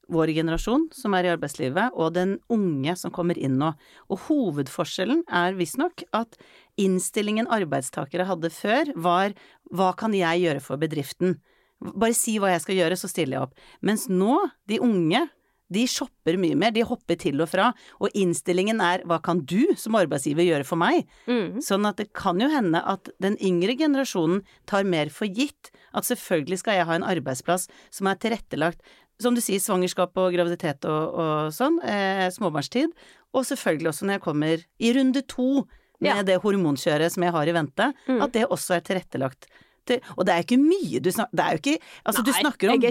[0.07, 3.73] vår generasjon, som er i arbeidslivet, og den unge som kommer inn nå.
[4.07, 6.39] Og hovedforskjellen er visstnok at
[6.77, 9.33] innstillingen arbeidstakere hadde før, var
[9.73, 11.39] hva kan jeg gjøre for bedriften?
[11.81, 13.57] Bare si hva jeg skal gjøre, så stiller jeg opp.
[13.85, 14.37] Mens nå,
[14.69, 15.27] de unge,
[15.67, 19.73] De shopper mye mer, de hopper til og fra, og innstillingen er hva kan du
[19.75, 21.03] som arbeidsgiver gjøre for meg?
[21.27, 21.57] Mm.
[21.59, 26.07] Sånn at det kan jo hende at den yngre generasjonen tar mer for gitt at
[26.07, 28.79] selvfølgelig skal jeg ha en arbeidsplass som er tilrettelagt,
[29.19, 32.93] som du sier, svangerskap og graviditet og, og sånn, eh, småbarnstid,
[33.35, 35.65] og selvfølgelig også når jeg kommer i runde to
[36.01, 36.23] med Ja.
[36.23, 38.21] det hormonkjøret som jeg har i vente, Mm.
[38.23, 39.45] at det også er tilrettelagt.
[39.87, 42.71] Til, og det er ikke mye du snakker Det er jo ikke Altså, du snakker
[42.73, 42.81] om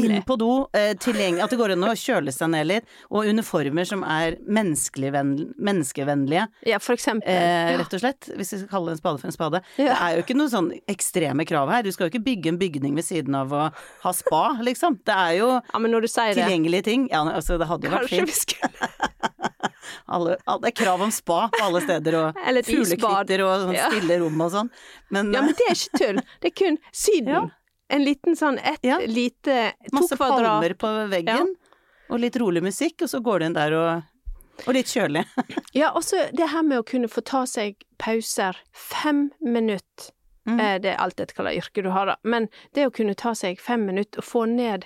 [0.00, 3.84] bind på do, eh, At det går an å kjøle seg ned litt, og uniformer
[3.84, 6.46] som er menneskevennlige.
[6.66, 7.28] Ja, for eksempel.
[7.28, 9.60] Eh, rett og slett, hvis vi skal kalle en spade for en spade.
[9.76, 9.92] Ja.
[9.92, 11.82] Det er jo ikke noen sånn ekstreme krav her.
[11.82, 13.72] Du skal jo ikke bygge en bygning ved siden av å
[14.06, 14.98] ha spa, liksom.
[15.04, 17.08] Det er jo ja, men når du sier det tilgjengelige ting.
[17.12, 18.28] Ja, altså, det hadde jo vært Kanskje fint.
[18.28, 19.12] vi skulle
[20.08, 22.34] Alle, det er krav om spa på alle steder, og
[22.68, 23.90] fuglekvitter og sånn Ja.
[23.90, 24.70] stille rom og sånn.
[25.10, 26.20] Men, Ja, men det er ikke tull.
[26.40, 27.28] Det er kun Syden.
[27.28, 27.44] Ja.
[27.88, 28.98] En liten sånn ett Ja.
[28.98, 30.46] lite To masse kvadrat.
[30.46, 31.54] palmer på veggen,
[32.10, 34.02] og litt rolig musikk, og så går du inn der og
[34.66, 35.24] Og litt kjølig.
[35.74, 38.56] Ja, også det her med å kunne få ta seg pauser.
[38.72, 40.10] Fem minutter.
[40.46, 40.60] Mm.
[40.60, 42.14] Eh, det er alt etter hva slags yrke du har, da.
[42.22, 42.44] Men
[42.76, 44.84] det å kunne ta seg fem minutter og få ned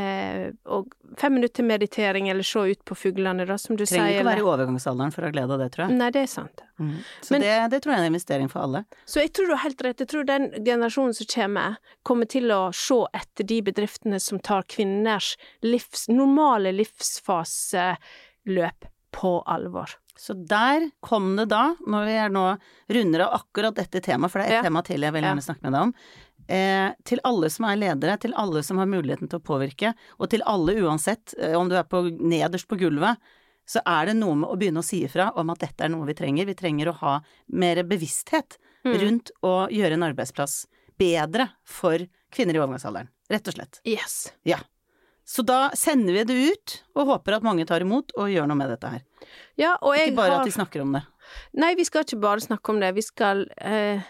[0.00, 0.88] eh, og
[1.20, 4.14] Fem minutter til meditering, eller se ut på fuglene, da, som du Trenger sier.
[4.16, 5.92] ikke å være i overgangsalderen for å ha glede av det, tror jeg.
[5.98, 6.62] Nei, det er sant.
[6.80, 6.94] Mm.
[7.20, 8.80] Så Men- det, det tror jeg er en investering for alle.
[9.04, 10.00] Så jeg tror du har helt rett.
[10.00, 14.64] Jeg tror den generasjonen som kommer, kommer til å se etter de bedriftene som tar
[14.72, 19.92] kvinners livs, normale livsfaseløp på alvor.
[20.18, 22.44] Så der kom det da, når vi er nå
[22.92, 24.62] runder av akkurat dette temaet, for det er et Ja.
[24.68, 25.94] tema til jeg vil gjerne snakke med deg om.
[26.48, 30.28] Eh, til alle som er ledere, til alle som har muligheten til å påvirke, og
[30.28, 33.16] til alle uansett, eh, om du er på, nederst på gulvet,
[33.66, 36.04] så er det noe med å begynne å si ifra om at dette er noe
[36.04, 36.44] vi trenger.
[36.46, 38.98] Vi trenger å ha mer bevissthet Mm.
[39.00, 40.66] rundt å gjøre en arbeidsplass
[40.98, 41.96] bedre for
[42.32, 43.08] kvinner i overgangsalderen.
[43.30, 43.80] Rett og slett.
[43.86, 44.32] Yes.
[44.44, 44.58] Ja.
[45.24, 48.56] Så da sender vi det ut, og håper at mange tar imot og gjør noe
[48.58, 49.02] med dette her.
[49.60, 51.02] Ja, Ikke bare har at de snakker om det.
[51.56, 52.92] Nei, vi skal ikke bare snakke om det.
[52.96, 54.00] Vi skal eh,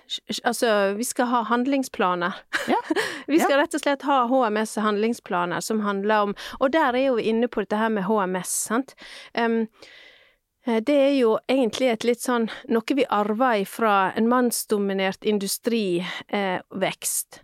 [0.45, 2.39] Altså, vi skal ha handlingsplaner.
[2.71, 2.79] Ja.
[3.33, 7.29] vi skal rett og slett ha HMS-handlingsplaner som handler om Og der er jo vi
[7.31, 8.97] inne på dette her med HMS, sant.
[9.35, 9.67] Eh,
[10.63, 17.43] det er jo egentlig et litt sånn noe vi arver fra en mannsdominert industrivekst.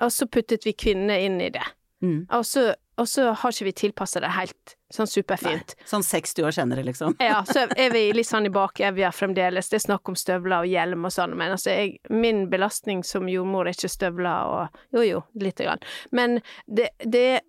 [0.00, 1.64] og så puttet vi kvinner inn i det.
[2.02, 2.26] Mm.
[2.30, 5.74] Og så, og så har ikke vi tilpassa det helt sånn superfint.
[5.86, 7.16] Sånn 60 år senere, liksom.
[7.22, 9.70] Ja, så er vi litt sånn i bakevja fremdeles.
[9.70, 13.28] Det er snakk om støvler og hjelm og sånn, men altså, jeg, min belastning som
[13.30, 15.84] jordmor er ikke støvler og Jo, jo, lite grann.
[16.10, 17.42] Men det, det,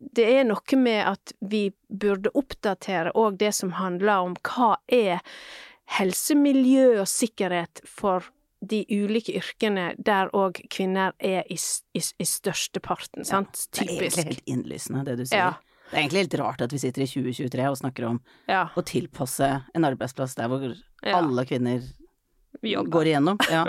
[0.00, 5.24] det er noe med at vi burde oppdatere òg det som handler om hva er
[5.98, 8.28] helsemiljø og sikkerhet for
[8.60, 11.56] de ulike yrkene der òg kvinner er i,
[11.96, 13.66] i, i størsteparten, sant?
[13.72, 15.38] Det er egentlig helt innlysende, det du sier.
[15.38, 15.50] Ja.
[15.90, 18.68] Det er egentlig helt rart at vi sitter i 2023 og snakker om Ja.
[18.76, 20.68] å tilpasse en arbeidsplass der hvor
[21.02, 21.16] Ja.
[21.18, 21.80] alle kvinner
[22.62, 22.90] Jobber.
[22.90, 23.38] går igjennom.
[23.50, 23.64] Ja.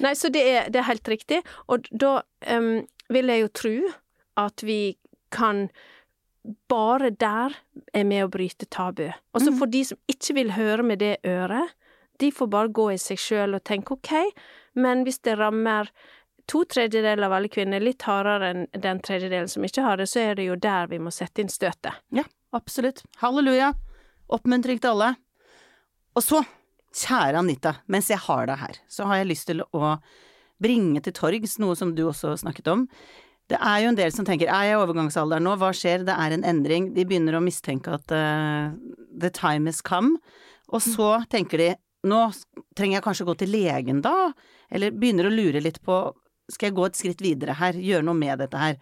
[0.00, 2.20] Nei, så det er, det er helt riktig, og da
[2.52, 3.74] um, vil jeg jo tro
[4.36, 4.96] at vi
[5.32, 5.68] kan
[6.70, 7.56] bare der
[7.94, 9.08] er med å bryte tabu.
[9.34, 9.58] Og så Mhm.
[9.58, 11.72] for de som ikke vil høre med det øret,
[12.22, 14.12] de får bare gå i seg sjøl og tenke ok,
[14.80, 15.90] men hvis det rammer
[16.46, 20.22] to tredjedeler av alle kvinner litt hardere enn den tredjedelen som ikke har det, så
[20.22, 21.98] er det jo der vi må sette inn støtet.
[22.14, 22.24] ja,
[22.54, 23.02] absolutt.
[23.22, 23.72] Halleluja.
[24.32, 25.12] Oppmuntring til alle.
[26.16, 26.40] Og så,
[26.96, 29.96] kjære Anita, mens jeg har deg her, så har jeg lyst til å
[30.62, 32.86] bringe til torgs noe som du også snakket om.
[33.46, 36.14] Det er jo en del som tenker er jeg i overgangsalderen nå, hva skjer, det
[36.16, 38.72] er en endring, de begynner å mistenke at uh,
[39.14, 40.16] the time has come,
[40.66, 41.68] og så tenker de
[42.06, 42.20] nå
[42.78, 44.30] trenger jeg kanskje gå til legen da,
[44.70, 45.98] eller begynner å lure litt på
[46.52, 48.76] skal jeg gå et skritt videre her, gjøre noe med dette her.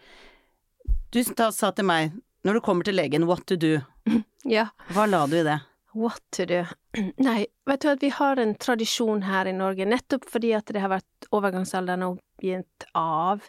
[1.15, 2.13] Du sa til meg,
[2.45, 3.79] når du kommer til legen, what to do,
[4.45, 4.67] Ja.
[4.93, 5.61] hva la du i det?
[5.97, 6.59] What to do?
[7.25, 10.83] Nei, vet du at vi har en tradisjon her i Norge, nettopp fordi at det
[10.85, 13.47] har vært overgangsalderen begynt av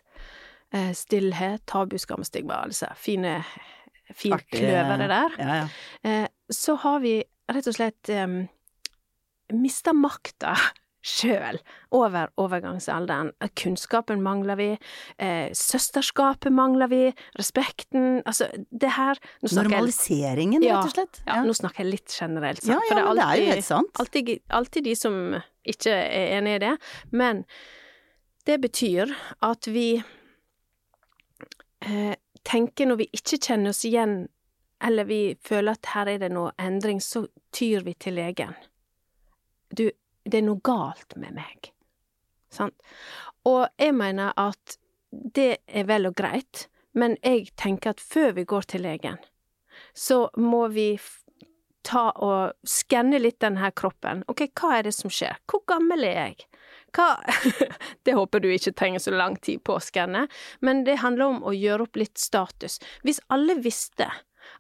[0.72, 3.40] eh, stillhet, tabu, skam stigma, altså fine
[4.16, 5.36] finkløvere der.
[5.42, 5.68] Ja, ja.
[6.08, 7.18] Eh, så har vi
[7.52, 8.28] rett og slett eh,
[9.54, 10.56] mista makta
[11.06, 11.60] sjøl
[11.94, 13.28] over overgangsalderen.
[13.54, 14.70] Kunnskapen mangler vi,
[15.22, 17.02] eh, søsterskapet mangler vi,
[17.38, 19.14] respekten Altså, det her
[19.46, 21.22] snakker jeg- Normaliseringen, Ja, rett og slett.
[21.28, 22.74] ja, nå snakker jeg litt generelt, sant?
[22.74, 23.92] ja, for det er, alltid, det er jo helt sant.
[24.00, 26.78] alltid, alltid de som ikke er enig i det.
[27.12, 27.46] Men
[28.46, 30.04] det betyr at vi
[31.82, 34.28] eh, tenker når vi ikke kjenner oss igjen,
[34.82, 38.56] eller vi føler at her er det noe endring, så tyr vi til legen.
[39.76, 39.90] Du,
[40.24, 41.72] det er noe galt med meg.
[42.54, 42.76] Sant?
[43.46, 44.78] Og jeg mener at
[45.12, 49.20] det er vel og greit, men jeg tenker at før vi går til legen,
[49.94, 50.96] så må vi
[51.86, 54.24] ta og skanne litt den her kroppen.
[54.32, 55.38] Ok, hva er det som skjer?
[55.50, 56.48] Hvor gammel er jeg?
[56.96, 57.10] Hva
[58.08, 60.26] Det håper du ikke trenger så lang tid på å skanne,
[60.66, 62.80] men det handler om å gjøre opp litt status.
[63.06, 64.10] Hvis alle visste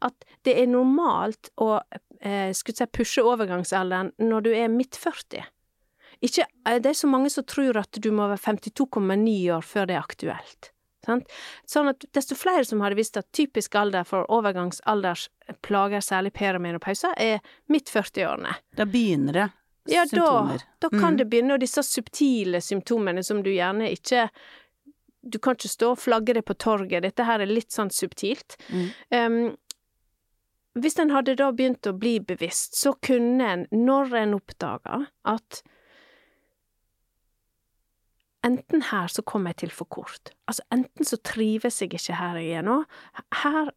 [0.06, 1.80] at det er normalt å
[2.26, 5.46] eh, skulle si, pushe overgangsalderen når du er midt 40
[6.24, 9.86] ikke, eh, Det er så mange som tror at du må være 52,9 år før
[9.90, 10.72] det er aktuelt.
[11.06, 11.28] Sant?
[11.70, 17.40] Sånn at desto flere som hadde visst at typisk alder for overgangsaldersplager, særlig perimenopauser, er
[17.70, 18.56] midt 40-årene.
[18.76, 19.46] Da begynner det
[19.88, 21.18] Ja, da, da kan Mm.
[21.18, 24.30] det begynne, og disse subtile symptomene som du gjerne ikke
[25.28, 28.58] Du kan ikke stå og flagge det på torget, dette her er litt sånn subtilt.
[28.70, 28.90] Mm.
[29.12, 29.58] Um,
[30.76, 35.64] hvis en hadde da begynt å bli bevisst, så kunne en, når en oppdaga at
[38.46, 40.30] Enten her så kom jeg til for kort.
[40.46, 42.76] Altså, enten så trives jeg ikke her jeg er nå.
[43.42, 43.72] Her,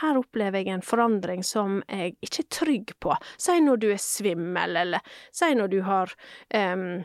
[0.00, 3.14] her opplever jeg en forandring som jeg ikke er trygg på.
[3.38, 6.16] Si når du er svimmel, eller si når du har
[6.50, 7.04] um,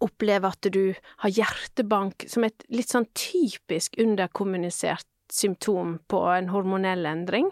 [0.00, 5.04] Opplever at du har hjertebank, som et litt sånn typisk underkommunisert
[5.34, 7.50] symptom på en hormonell endring,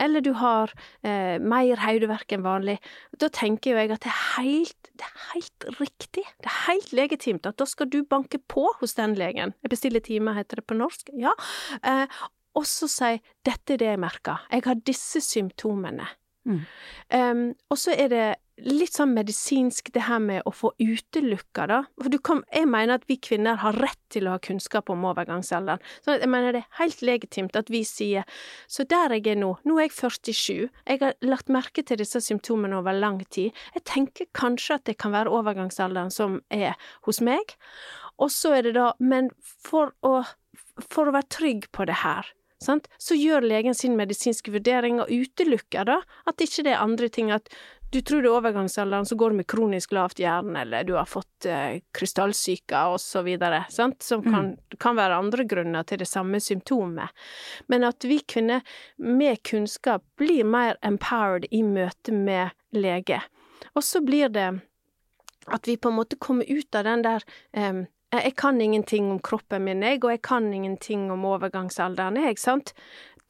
[0.00, 0.72] eller du har
[1.04, 2.78] eh, mer hodeverk enn vanlig,
[3.20, 6.92] da tenker jo jeg at det er helt, det er helt riktig, det er helt
[6.96, 9.54] legitimt at da skal du banke på hos den legen.
[9.62, 11.34] Jeg bestiller time, heter det på norsk, ja,
[11.84, 12.20] eh,
[12.58, 13.12] og så si
[13.46, 16.08] dette er det jeg merker, jeg har disse symptomene.
[16.48, 16.60] Mm.
[17.14, 18.26] Um, og så er det
[18.64, 21.80] litt sånn medisinsk det her med å få utelukka, da.
[22.00, 25.82] For kan, jeg mener at vi kvinner har rett til å ha kunnskap om overgangsalderen.
[26.04, 28.26] Så jeg mener det er helt legitimt at vi sier
[28.70, 32.22] så der jeg er nå, nå er jeg 47, jeg har lagt merke til disse
[32.24, 37.22] symptomene over lang tid, jeg tenker kanskje at det kan være overgangsalderen som er hos
[37.24, 37.56] meg,
[38.20, 40.20] og så er det da, men for å,
[40.86, 42.28] for å være trygg på det her,
[42.60, 47.30] så gjør legen sin medisinske vurdering og utelukker da at ikke det er andre ting,
[47.32, 47.48] at
[47.90, 51.08] du tror det er overgangsalderen, så går du med kronisk lavt jern, eller du har
[51.10, 52.84] fått eh, krystallsyke
[53.26, 57.10] videre, sant, som kan, kan være andre grunner til det samme symptomet.
[57.66, 58.62] Men at vi kvinner
[58.96, 63.20] med kunnskap blir mer empowered i møte med lege.
[63.74, 64.50] Og så blir det
[65.50, 69.20] at vi på en måte kommer ut av den der eh, jeg kan ingenting om
[69.22, 72.72] kroppen min, jeg, og jeg kan ingenting om overgangsalderen, jeg, sant?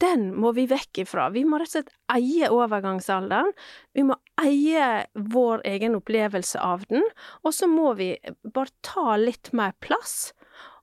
[0.01, 1.29] Den må vi vekk ifra.
[1.33, 3.51] Vi må rett og slett eie overgangsalderen.
[3.93, 7.05] Vi må eie vår egen opplevelse av den,
[7.45, 10.31] og så må vi bare ta litt mer plass.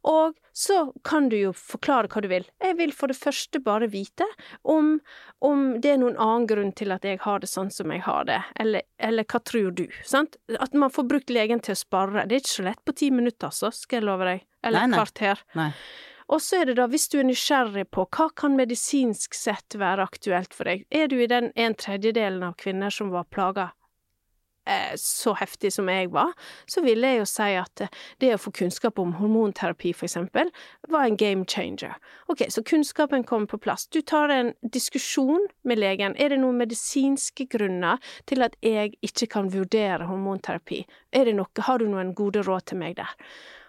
[0.06, 2.46] Og så kan du jo forklare hva du vil.
[2.62, 4.26] Jeg vil for det første bare vite
[4.62, 4.96] om,
[5.44, 8.28] om det er noen annen grunn til at jeg har det sånn som jeg har
[8.28, 10.38] det, eller, eller hva tror du, sant?
[10.58, 12.26] At man får brukt legen til å sparre.
[12.26, 14.46] Det er ikke så lett på ti minutter, altså, skal jeg love deg.
[14.66, 15.42] Eller et kvarter.
[15.58, 15.72] Nei.
[16.28, 20.04] Og så er det da, hvis du er nysgjerrig på hva kan medisinsk sett være
[20.10, 23.70] aktuelt for deg, er du i den en tredjedelen av kvinner som var plaga
[24.68, 26.34] eh, så heftig som jeg var,
[26.68, 30.52] så ville jeg jo si at eh, det å få kunnskap om hormonterapi, for eksempel,
[30.92, 31.96] var en game changer.
[32.28, 33.88] Ok, så kunnskapen kommer på plass.
[33.88, 36.16] Du tar en diskusjon med legen.
[36.20, 40.84] Er det noen medisinske grunner til at jeg ikke kan vurdere hormonterapi?
[41.16, 43.16] Er det noe, har du noen gode råd til meg der?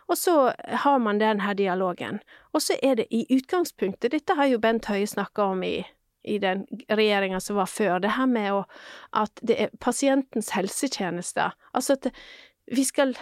[0.10, 0.36] Og så
[0.84, 2.20] har man den her dialogen.
[2.54, 5.84] Og så er det i utgangspunktet, dette har jo Bent Høie snakka om i,
[6.26, 8.64] i den regjeringa som var før, det her med å,
[9.14, 11.54] at det er pasientens helsetjenester.
[11.74, 12.10] Altså at
[12.70, 13.16] vi skal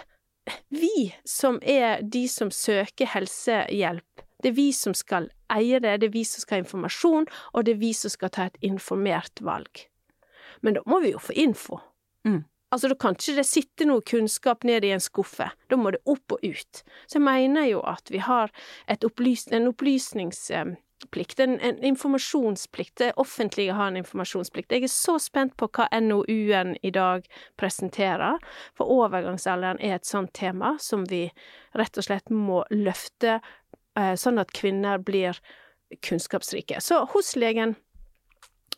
[0.72, 6.08] Vi som er de som søker helsehjelp, det er vi som skal eie det, det
[6.08, 9.42] er vi som skal ha informasjon, og det er vi som skal ta et informert
[9.44, 9.82] valg.
[10.64, 11.82] Men da må vi jo få info.
[12.24, 12.46] Mm.
[12.70, 16.02] Altså, da kan ikke det sitte noe kunnskap ned i en skuffe, da må det
[16.04, 16.82] opp og ut.
[17.08, 18.52] Så jeg mener jo at vi har
[18.92, 24.74] opplys en opplysningsplikt, en, en informasjonsplikt, det offentlige har en informasjonsplikt.
[24.76, 27.24] Jeg er så spent på hva NOU-en i dag
[27.60, 28.36] presenterer,
[28.76, 31.24] for overgangsalderen er et sånt tema som vi
[31.78, 33.40] rett og slett må løfte,
[33.96, 35.40] eh, sånn at kvinner blir
[36.04, 36.82] kunnskapsrike.
[36.84, 37.78] Så hos legen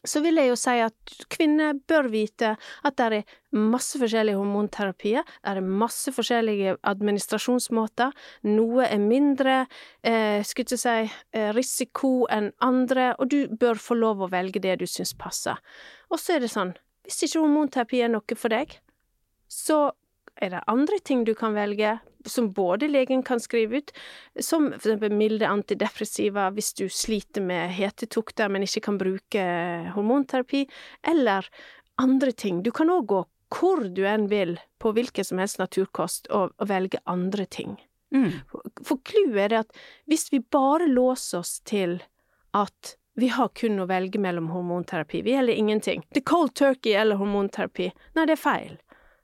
[0.06, 2.54] så vil jeg jo si at kvinner bør vite
[2.86, 8.14] at det er masse forskjellige hormonterapier, det er masse forskjellige administrasjonsmåter,
[8.48, 9.66] noe er mindre,
[10.03, 14.78] eh, skulle si, eh, risiko enn andre, og du bør få lov å velge det
[14.78, 15.59] du syns passer.
[16.11, 18.78] Og så er det sånn, hvis ikke hormonterapi er noe for deg,
[19.51, 19.90] så
[20.41, 23.93] er det andre ting du kan velge, som både legen kan skrive ut,
[24.41, 29.45] som eksempel milde antidepressiva hvis du sliter med hetetokter, men ikke kan bruke
[29.95, 30.66] hormonterapi,
[31.12, 31.49] eller
[32.01, 32.62] andre ting.
[32.64, 33.20] Du kan òg gå
[33.51, 37.76] hvor du enn vil, på hvilken som helst naturkost, og, og velge andre ting.
[38.14, 38.41] Mm.
[38.86, 39.80] For clouet er det at
[40.11, 41.99] hvis vi bare låser oss til
[42.57, 46.05] at vi har kun å velge mellom hormonterapi, vi gjelder ingenting.
[46.14, 47.91] Det er cold turkey eller hormonterapi.
[48.16, 48.78] Nei, det er feil.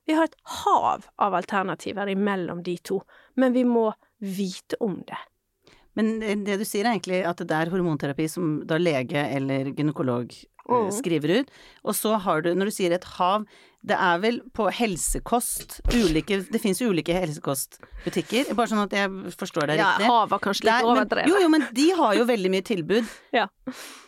[0.07, 3.01] Vi har et hav av alternativer imellom de to,
[3.37, 3.89] men vi må
[4.23, 5.19] vite om det.
[5.97, 10.31] Men det du sier er egentlig at det er hormonterapi som da lege eller gynekolog
[10.33, 10.89] eh, Mm.
[10.91, 11.51] skriver ut.
[11.87, 13.45] Og så har du, når du sier et hav,
[13.87, 19.11] det er vel på helsekost ulike Det fins jo ulike helsekostbutikker, bare sånn at jeg
[19.39, 20.09] forstår deg Ja, riktig.
[20.11, 21.31] hav var kanskje litt overdrevet.
[21.31, 23.07] Jo, jo, men de har jo veldig mye tilbud.
[23.39, 23.47] Ja.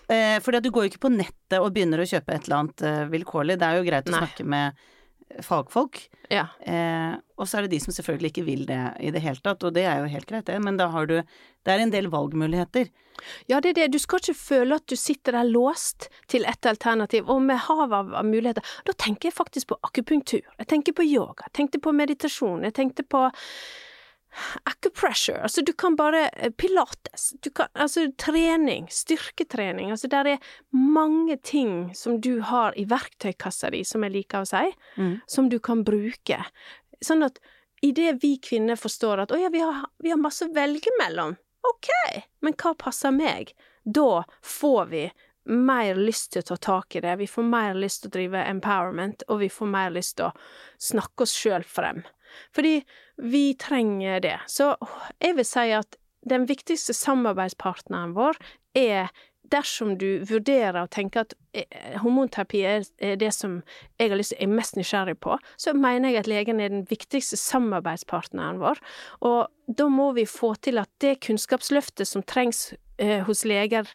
[0.09, 2.57] Eh, fordi at du går jo ikke på nettet og begynner å kjøpe et eller
[2.63, 3.59] annet eh, vilkårlig.
[3.61, 4.21] Det er jo greit å Nei.
[4.25, 4.73] snakke med
[5.45, 6.01] fagfolk.
[6.33, 6.47] Ja.
[6.61, 9.65] Eh, og så er det de som selvfølgelig ikke vil det i det hele tatt,
[9.65, 11.21] og det er jo helt greit, det, men da har du
[11.67, 12.89] Det er en del valgmuligheter.
[13.47, 13.93] Ja, det er det.
[13.93, 17.93] Du skal ikke føle at du sitter der låst til ett alternativ, og med havet
[17.93, 18.65] av, av muligheter.
[18.87, 20.41] Da tenker jeg faktisk på akupunktur.
[20.41, 21.45] Jeg tenker på yoga.
[21.49, 22.65] Jeg tenkte på meditasjon.
[22.65, 23.27] Jeg tenkte på
[24.65, 25.41] acupressure.
[25.43, 27.33] Altså, du kan bare eh, Pilates.
[27.43, 28.87] Du kan Altså, trening.
[28.91, 29.91] Styrketrening.
[29.91, 30.39] Altså, der er
[30.73, 34.65] mange ting som du har i verktøykassa di, som jeg liker å si,
[34.97, 35.21] Mm.
[35.27, 36.41] som du kan bruke.
[37.05, 37.39] Sånn at
[37.83, 41.37] idet vi kvinner forstår at å ja, vi har, vi har masse å velge mellom,
[41.63, 41.89] ok,
[42.43, 43.53] men hva passer meg?
[43.85, 45.05] Da får vi
[45.49, 48.43] mer lyst til å ta tak i det, vi får mer lyst til å drive
[48.51, 50.35] empowerment, og vi får mer lyst til å
[50.79, 52.03] snakke oss sjøl frem.
[52.55, 52.81] Fordi
[53.23, 54.37] vi trenger det.
[54.47, 54.75] Så
[55.21, 55.99] jeg vil si at
[56.29, 58.39] den viktigste samarbeidspartneren vår
[58.77, 59.13] er
[59.53, 62.85] dersom du vurderer og tenker at eh, hormonterapi er,
[63.21, 63.61] det som
[64.01, 66.85] jeg har lyst til, er mest nysgjerrig på, så mener jeg at legen er den
[66.91, 68.83] viktigste samarbeidspartneren vår.
[69.25, 73.89] Og da må vi få til at det kunnskapsløftet som trengs eh, hos leger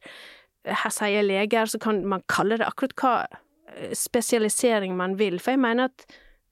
[0.63, 5.39] Her sier jeg leger, så kan man kalle det akkurat hva eh, spesialisering man vil,
[5.43, 6.05] for jeg mener at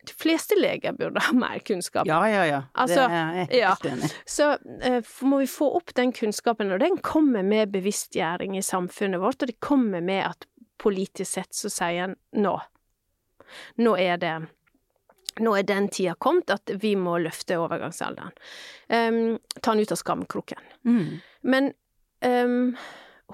[0.08, 2.08] de fleste leger burde ha mer kunnskap.
[2.10, 2.62] Ja, ja, ja.
[2.74, 4.14] Altså, det er jeg helt enig i.
[4.26, 9.22] Så uh, må vi få opp den kunnskapen, og den kommer med bevisstgjøring i samfunnet
[9.22, 10.48] vårt, og det kommer med at
[10.82, 12.56] politisk sett så sier en nå.
[13.84, 14.36] Nå er det
[15.40, 18.34] nå er den tida kommet at vi må løfte overgangsalderen.
[18.92, 20.66] Um, ta den ut av skamkroken.
[20.84, 21.22] Mm.
[21.48, 21.70] Men
[22.26, 22.74] um,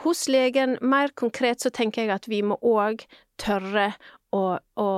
[0.04, 3.08] hos legen, mer konkret, så tenker jeg at vi må òg
[3.42, 3.92] tørre
[4.36, 4.90] å, å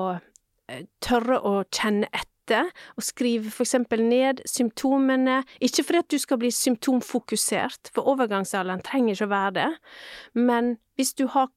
[1.04, 5.44] Tørre å kjenne etter, og skrive eksempel ned symptomene.
[5.62, 9.70] Ikke fordi at du skal bli symptomfokusert, for overgangsalderen trenger ikke å være det,
[10.50, 11.52] men hvis du har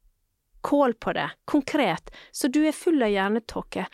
[0.63, 3.87] kål på det, konkret, så du er full av hjernetåke.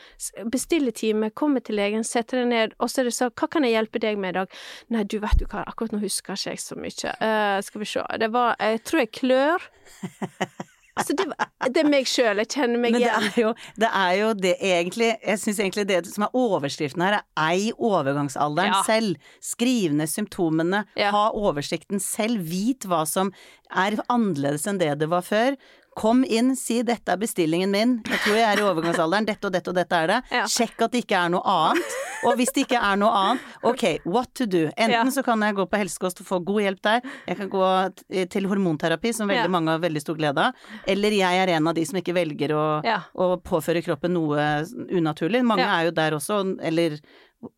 [0.53, 3.64] bestiller time, kommer til legen, setter deg ned, og så er det sånn, hva kan
[3.64, 4.57] jeg hjelpe deg med i dag?
[4.93, 7.14] Nei, du vet du hva, akkurat nå husker ikke jeg så mye.
[7.23, 9.71] uh, skal vi se, det var, jeg tror jeg klør.
[10.99, 11.26] Altså, det,
[11.74, 14.55] det er meg sjøl, jeg kjenner meg Men det er jo det, er jo det
[14.59, 18.82] egentlig Jeg syns egentlig det som er overskriften her, er ei overgangsalderen Ja.
[18.86, 19.16] selv.
[19.40, 21.11] Skriv ned symptomene, Ja.
[21.14, 23.32] ha oversikten selv, vit hva som
[23.70, 25.57] er annerledes enn det det var før.
[25.99, 29.53] Kom inn, si 'dette er bestillingen min', jeg tror jeg er i overgangsalderen, dette og
[29.53, 30.18] dette og dette er det.
[30.30, 30.44] Ja.
[30.46, 31.96] Sjekk at det ikke er noe annet.
[32.26, 34.64] Og hvis det ikke er noe annet, ok, what to do?
[34.76, 35.05] Enten Ja.
[35.11, 38.46] så kan jeg gå på helsekost og få god hjelp der, jeg kan gå til
[38.46, 39.49] hormonterapi, som veldig Ja.
[39.49, 40.53] mange har veldig stor glede av,
[40.86, 42.82] eller jeg er en av de som ikke velger å
[43.14, 45.44] og påføre kroppen noe unaturlig.
[45.44, 46.99] Mange er jo der også, eller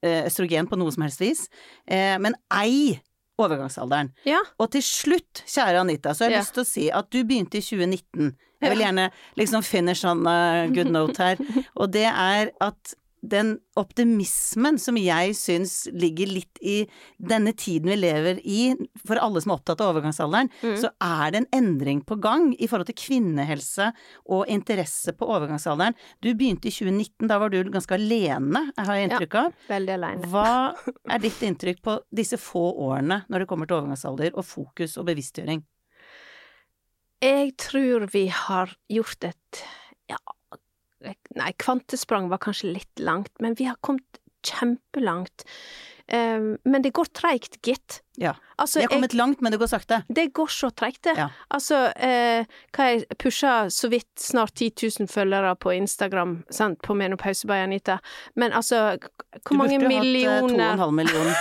[0.03, 1.49] eh, østrogen på noe som helst vis.
[1.89, 3.01] Eh, men ei
[3.47, 4.13] overgangsalderen.
[4.27, 4.39] Ja.
[4.59, 6.45] Og til slutt, kjære Anita, så har jeg Ja.
[6.45, 8.35] lyst til å si at du begynte i 2019.
[8.61, 9.11] Jeg vil gjerne
[9.41, 11.37] liksom finish on a good note her.
[11.81, 16.87] Og det er at den optimismen som jeg syns ligger litt i
[17.21, 20.77] denne tiden vi lever i, for alle som er opptatt av overgangsalderen, Mm.
[20.81, 23.91] så er det en endring på gang i forhold til kvinnehelse
[24.29, 25.95] og interesse på overgangsalderen.
[26.21, 29.53] Du begynte i 2019, da var du ganske alene, har jeg inntrykk av.
[29.69, 30.31] Veldig alene.
[30.33, 30.75] Hva
[31.11, 35.07] er ditt inntrykk på disse få årene når det kommer til overgangsalder og fokus og
[35.13, 35.63] bevisstgjøring?
[37.21, 39.63] Jeg tror vi har gjort et
[40.09, 40.17] ja,
[41.39, 45.45] nei, kvantesprang var kanskje litt langt, men vi har kommet kjempelangt.
[46.13, 48.01] Um, men det går treigt, gitt.
[48.19, 48.33] Ja.
[48.57, 50.01] Altså, har kommet langt, men det går sakte.
[50.09, 51.15] det går så treigt, det.
[51.17, 51.29] Ja.
[51.55, 56.97] Altså, eh, hva jeg pusha så vidt snart 10 000 følgere på Instagram, sant, på
[56.99, 58.01] Menopause by Anita,
[58.35, 58.99] men altså,
[59.47, 61.39] hvor mange millioner Du burde hatt eh, 2,5 millioner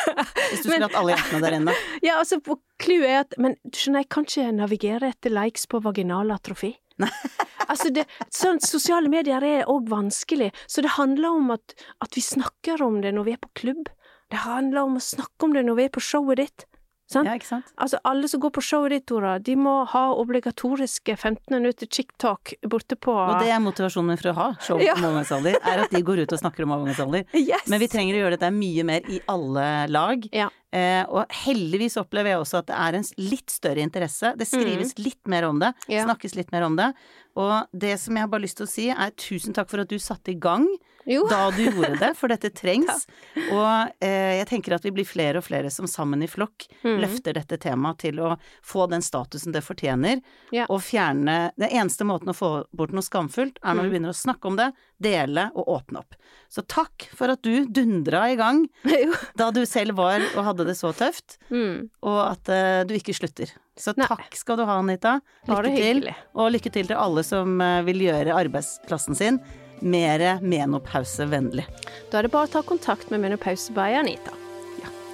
[0.52, 1.78] hvis du skulle hatt alle jentene der inne.
[2.06, 2.38] Ja, altså,
[2.80, 6.76] clouet er at Men du skjønner, jeg kan ikke navigere etter likes på vaginalatrofi.
[7.72, 12.26] altså, det, sånn, sosiale medier er òg vanskelig, så det handler om at, at vi
[12.26, 13.88] snakker om det når vi er på klubb.
[14.30, 16.66] Det handler om å snakke om det når vi er på showet ditt.
[17.10, 17.26] Sant?
[17.26, 17.72] Ja, ikke sant?
[17.82, 22.54] Altså, alle som går på showet ditt, Tora, de må ha obligatoriske 15 minutter chick-talk
[22.70, 24.94] borte på Og det er motivasjonen min for å ha show Ja.
[24.94, 27.26] om overgangsalder, er at de går ut og snakker om overgangsalder.
[27.50, 27.66] Yes!
[27.72, 30.30] Men vi trenger å gjøre dette mye mer i alle lag.
[30.36, 30.52] Ja.
[30.72, 34.36] Eh, og heldigvis opplever jeg også at det er en litt større interesse.
[34.38, 36.06] Det skrives litt mer om det, Ja.
[36.06, 36.94] snakkes litt mer om det.
[37.40, 39.88] Og det som jeg har bare lyst til å si, er tusen takk for at
[39.90, 40.68] du satte i gang
[41.08, 41.24] Jo.
[41.30, 43.06] da du gjorde det, for dette trengs.
[43.50, 47.00] Og eh, jeg tenker at vi blir flere og flere som sammen i flokk mm.
[47.00, 50.22] løfter dette temaet til å få den statusen det fortjener.
[50.52, 50.66] Ja.
[50.70, 53.94] Og fjerne Den eneste måten å få bort noe skamfullt, er når vi Mhm.
[53.94, 56.16] begynner å snakke om det, dele og åpne opp.
[56.52, 58.68] Så takk for at du dundra i gang
[59.38, 61.90] da du selv var og hadde det så tøft, Mm.
[62.04, 63.52] og at uh, du ikke slutter.
[63.80, 64.08] Så Nei.
[64.08, 65.20] takk skal du ha, Anita.
[65.48, 66.04] Lykke til.
[66.36, 69.40] Og lykke til til alle som uh, vil gjøre arbeidsplassen sin
[69.82, 71.64] mer menopausevennlig.
[72.12, 74.36] Da er det bare å ta kontakt med Menopause by Anita.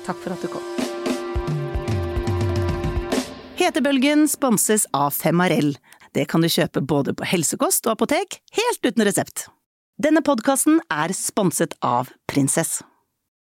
[0.06, 0.66] Takk for at du kom.
[3.56, 5.76] Hetebølgen sponses av Femarell.
[6.14, 9.48] Det kan du kjøpe både på helsekost og apotek, helt uten resept.
[9.98, 12.82] Denne podkasten er sponset av Prinsess.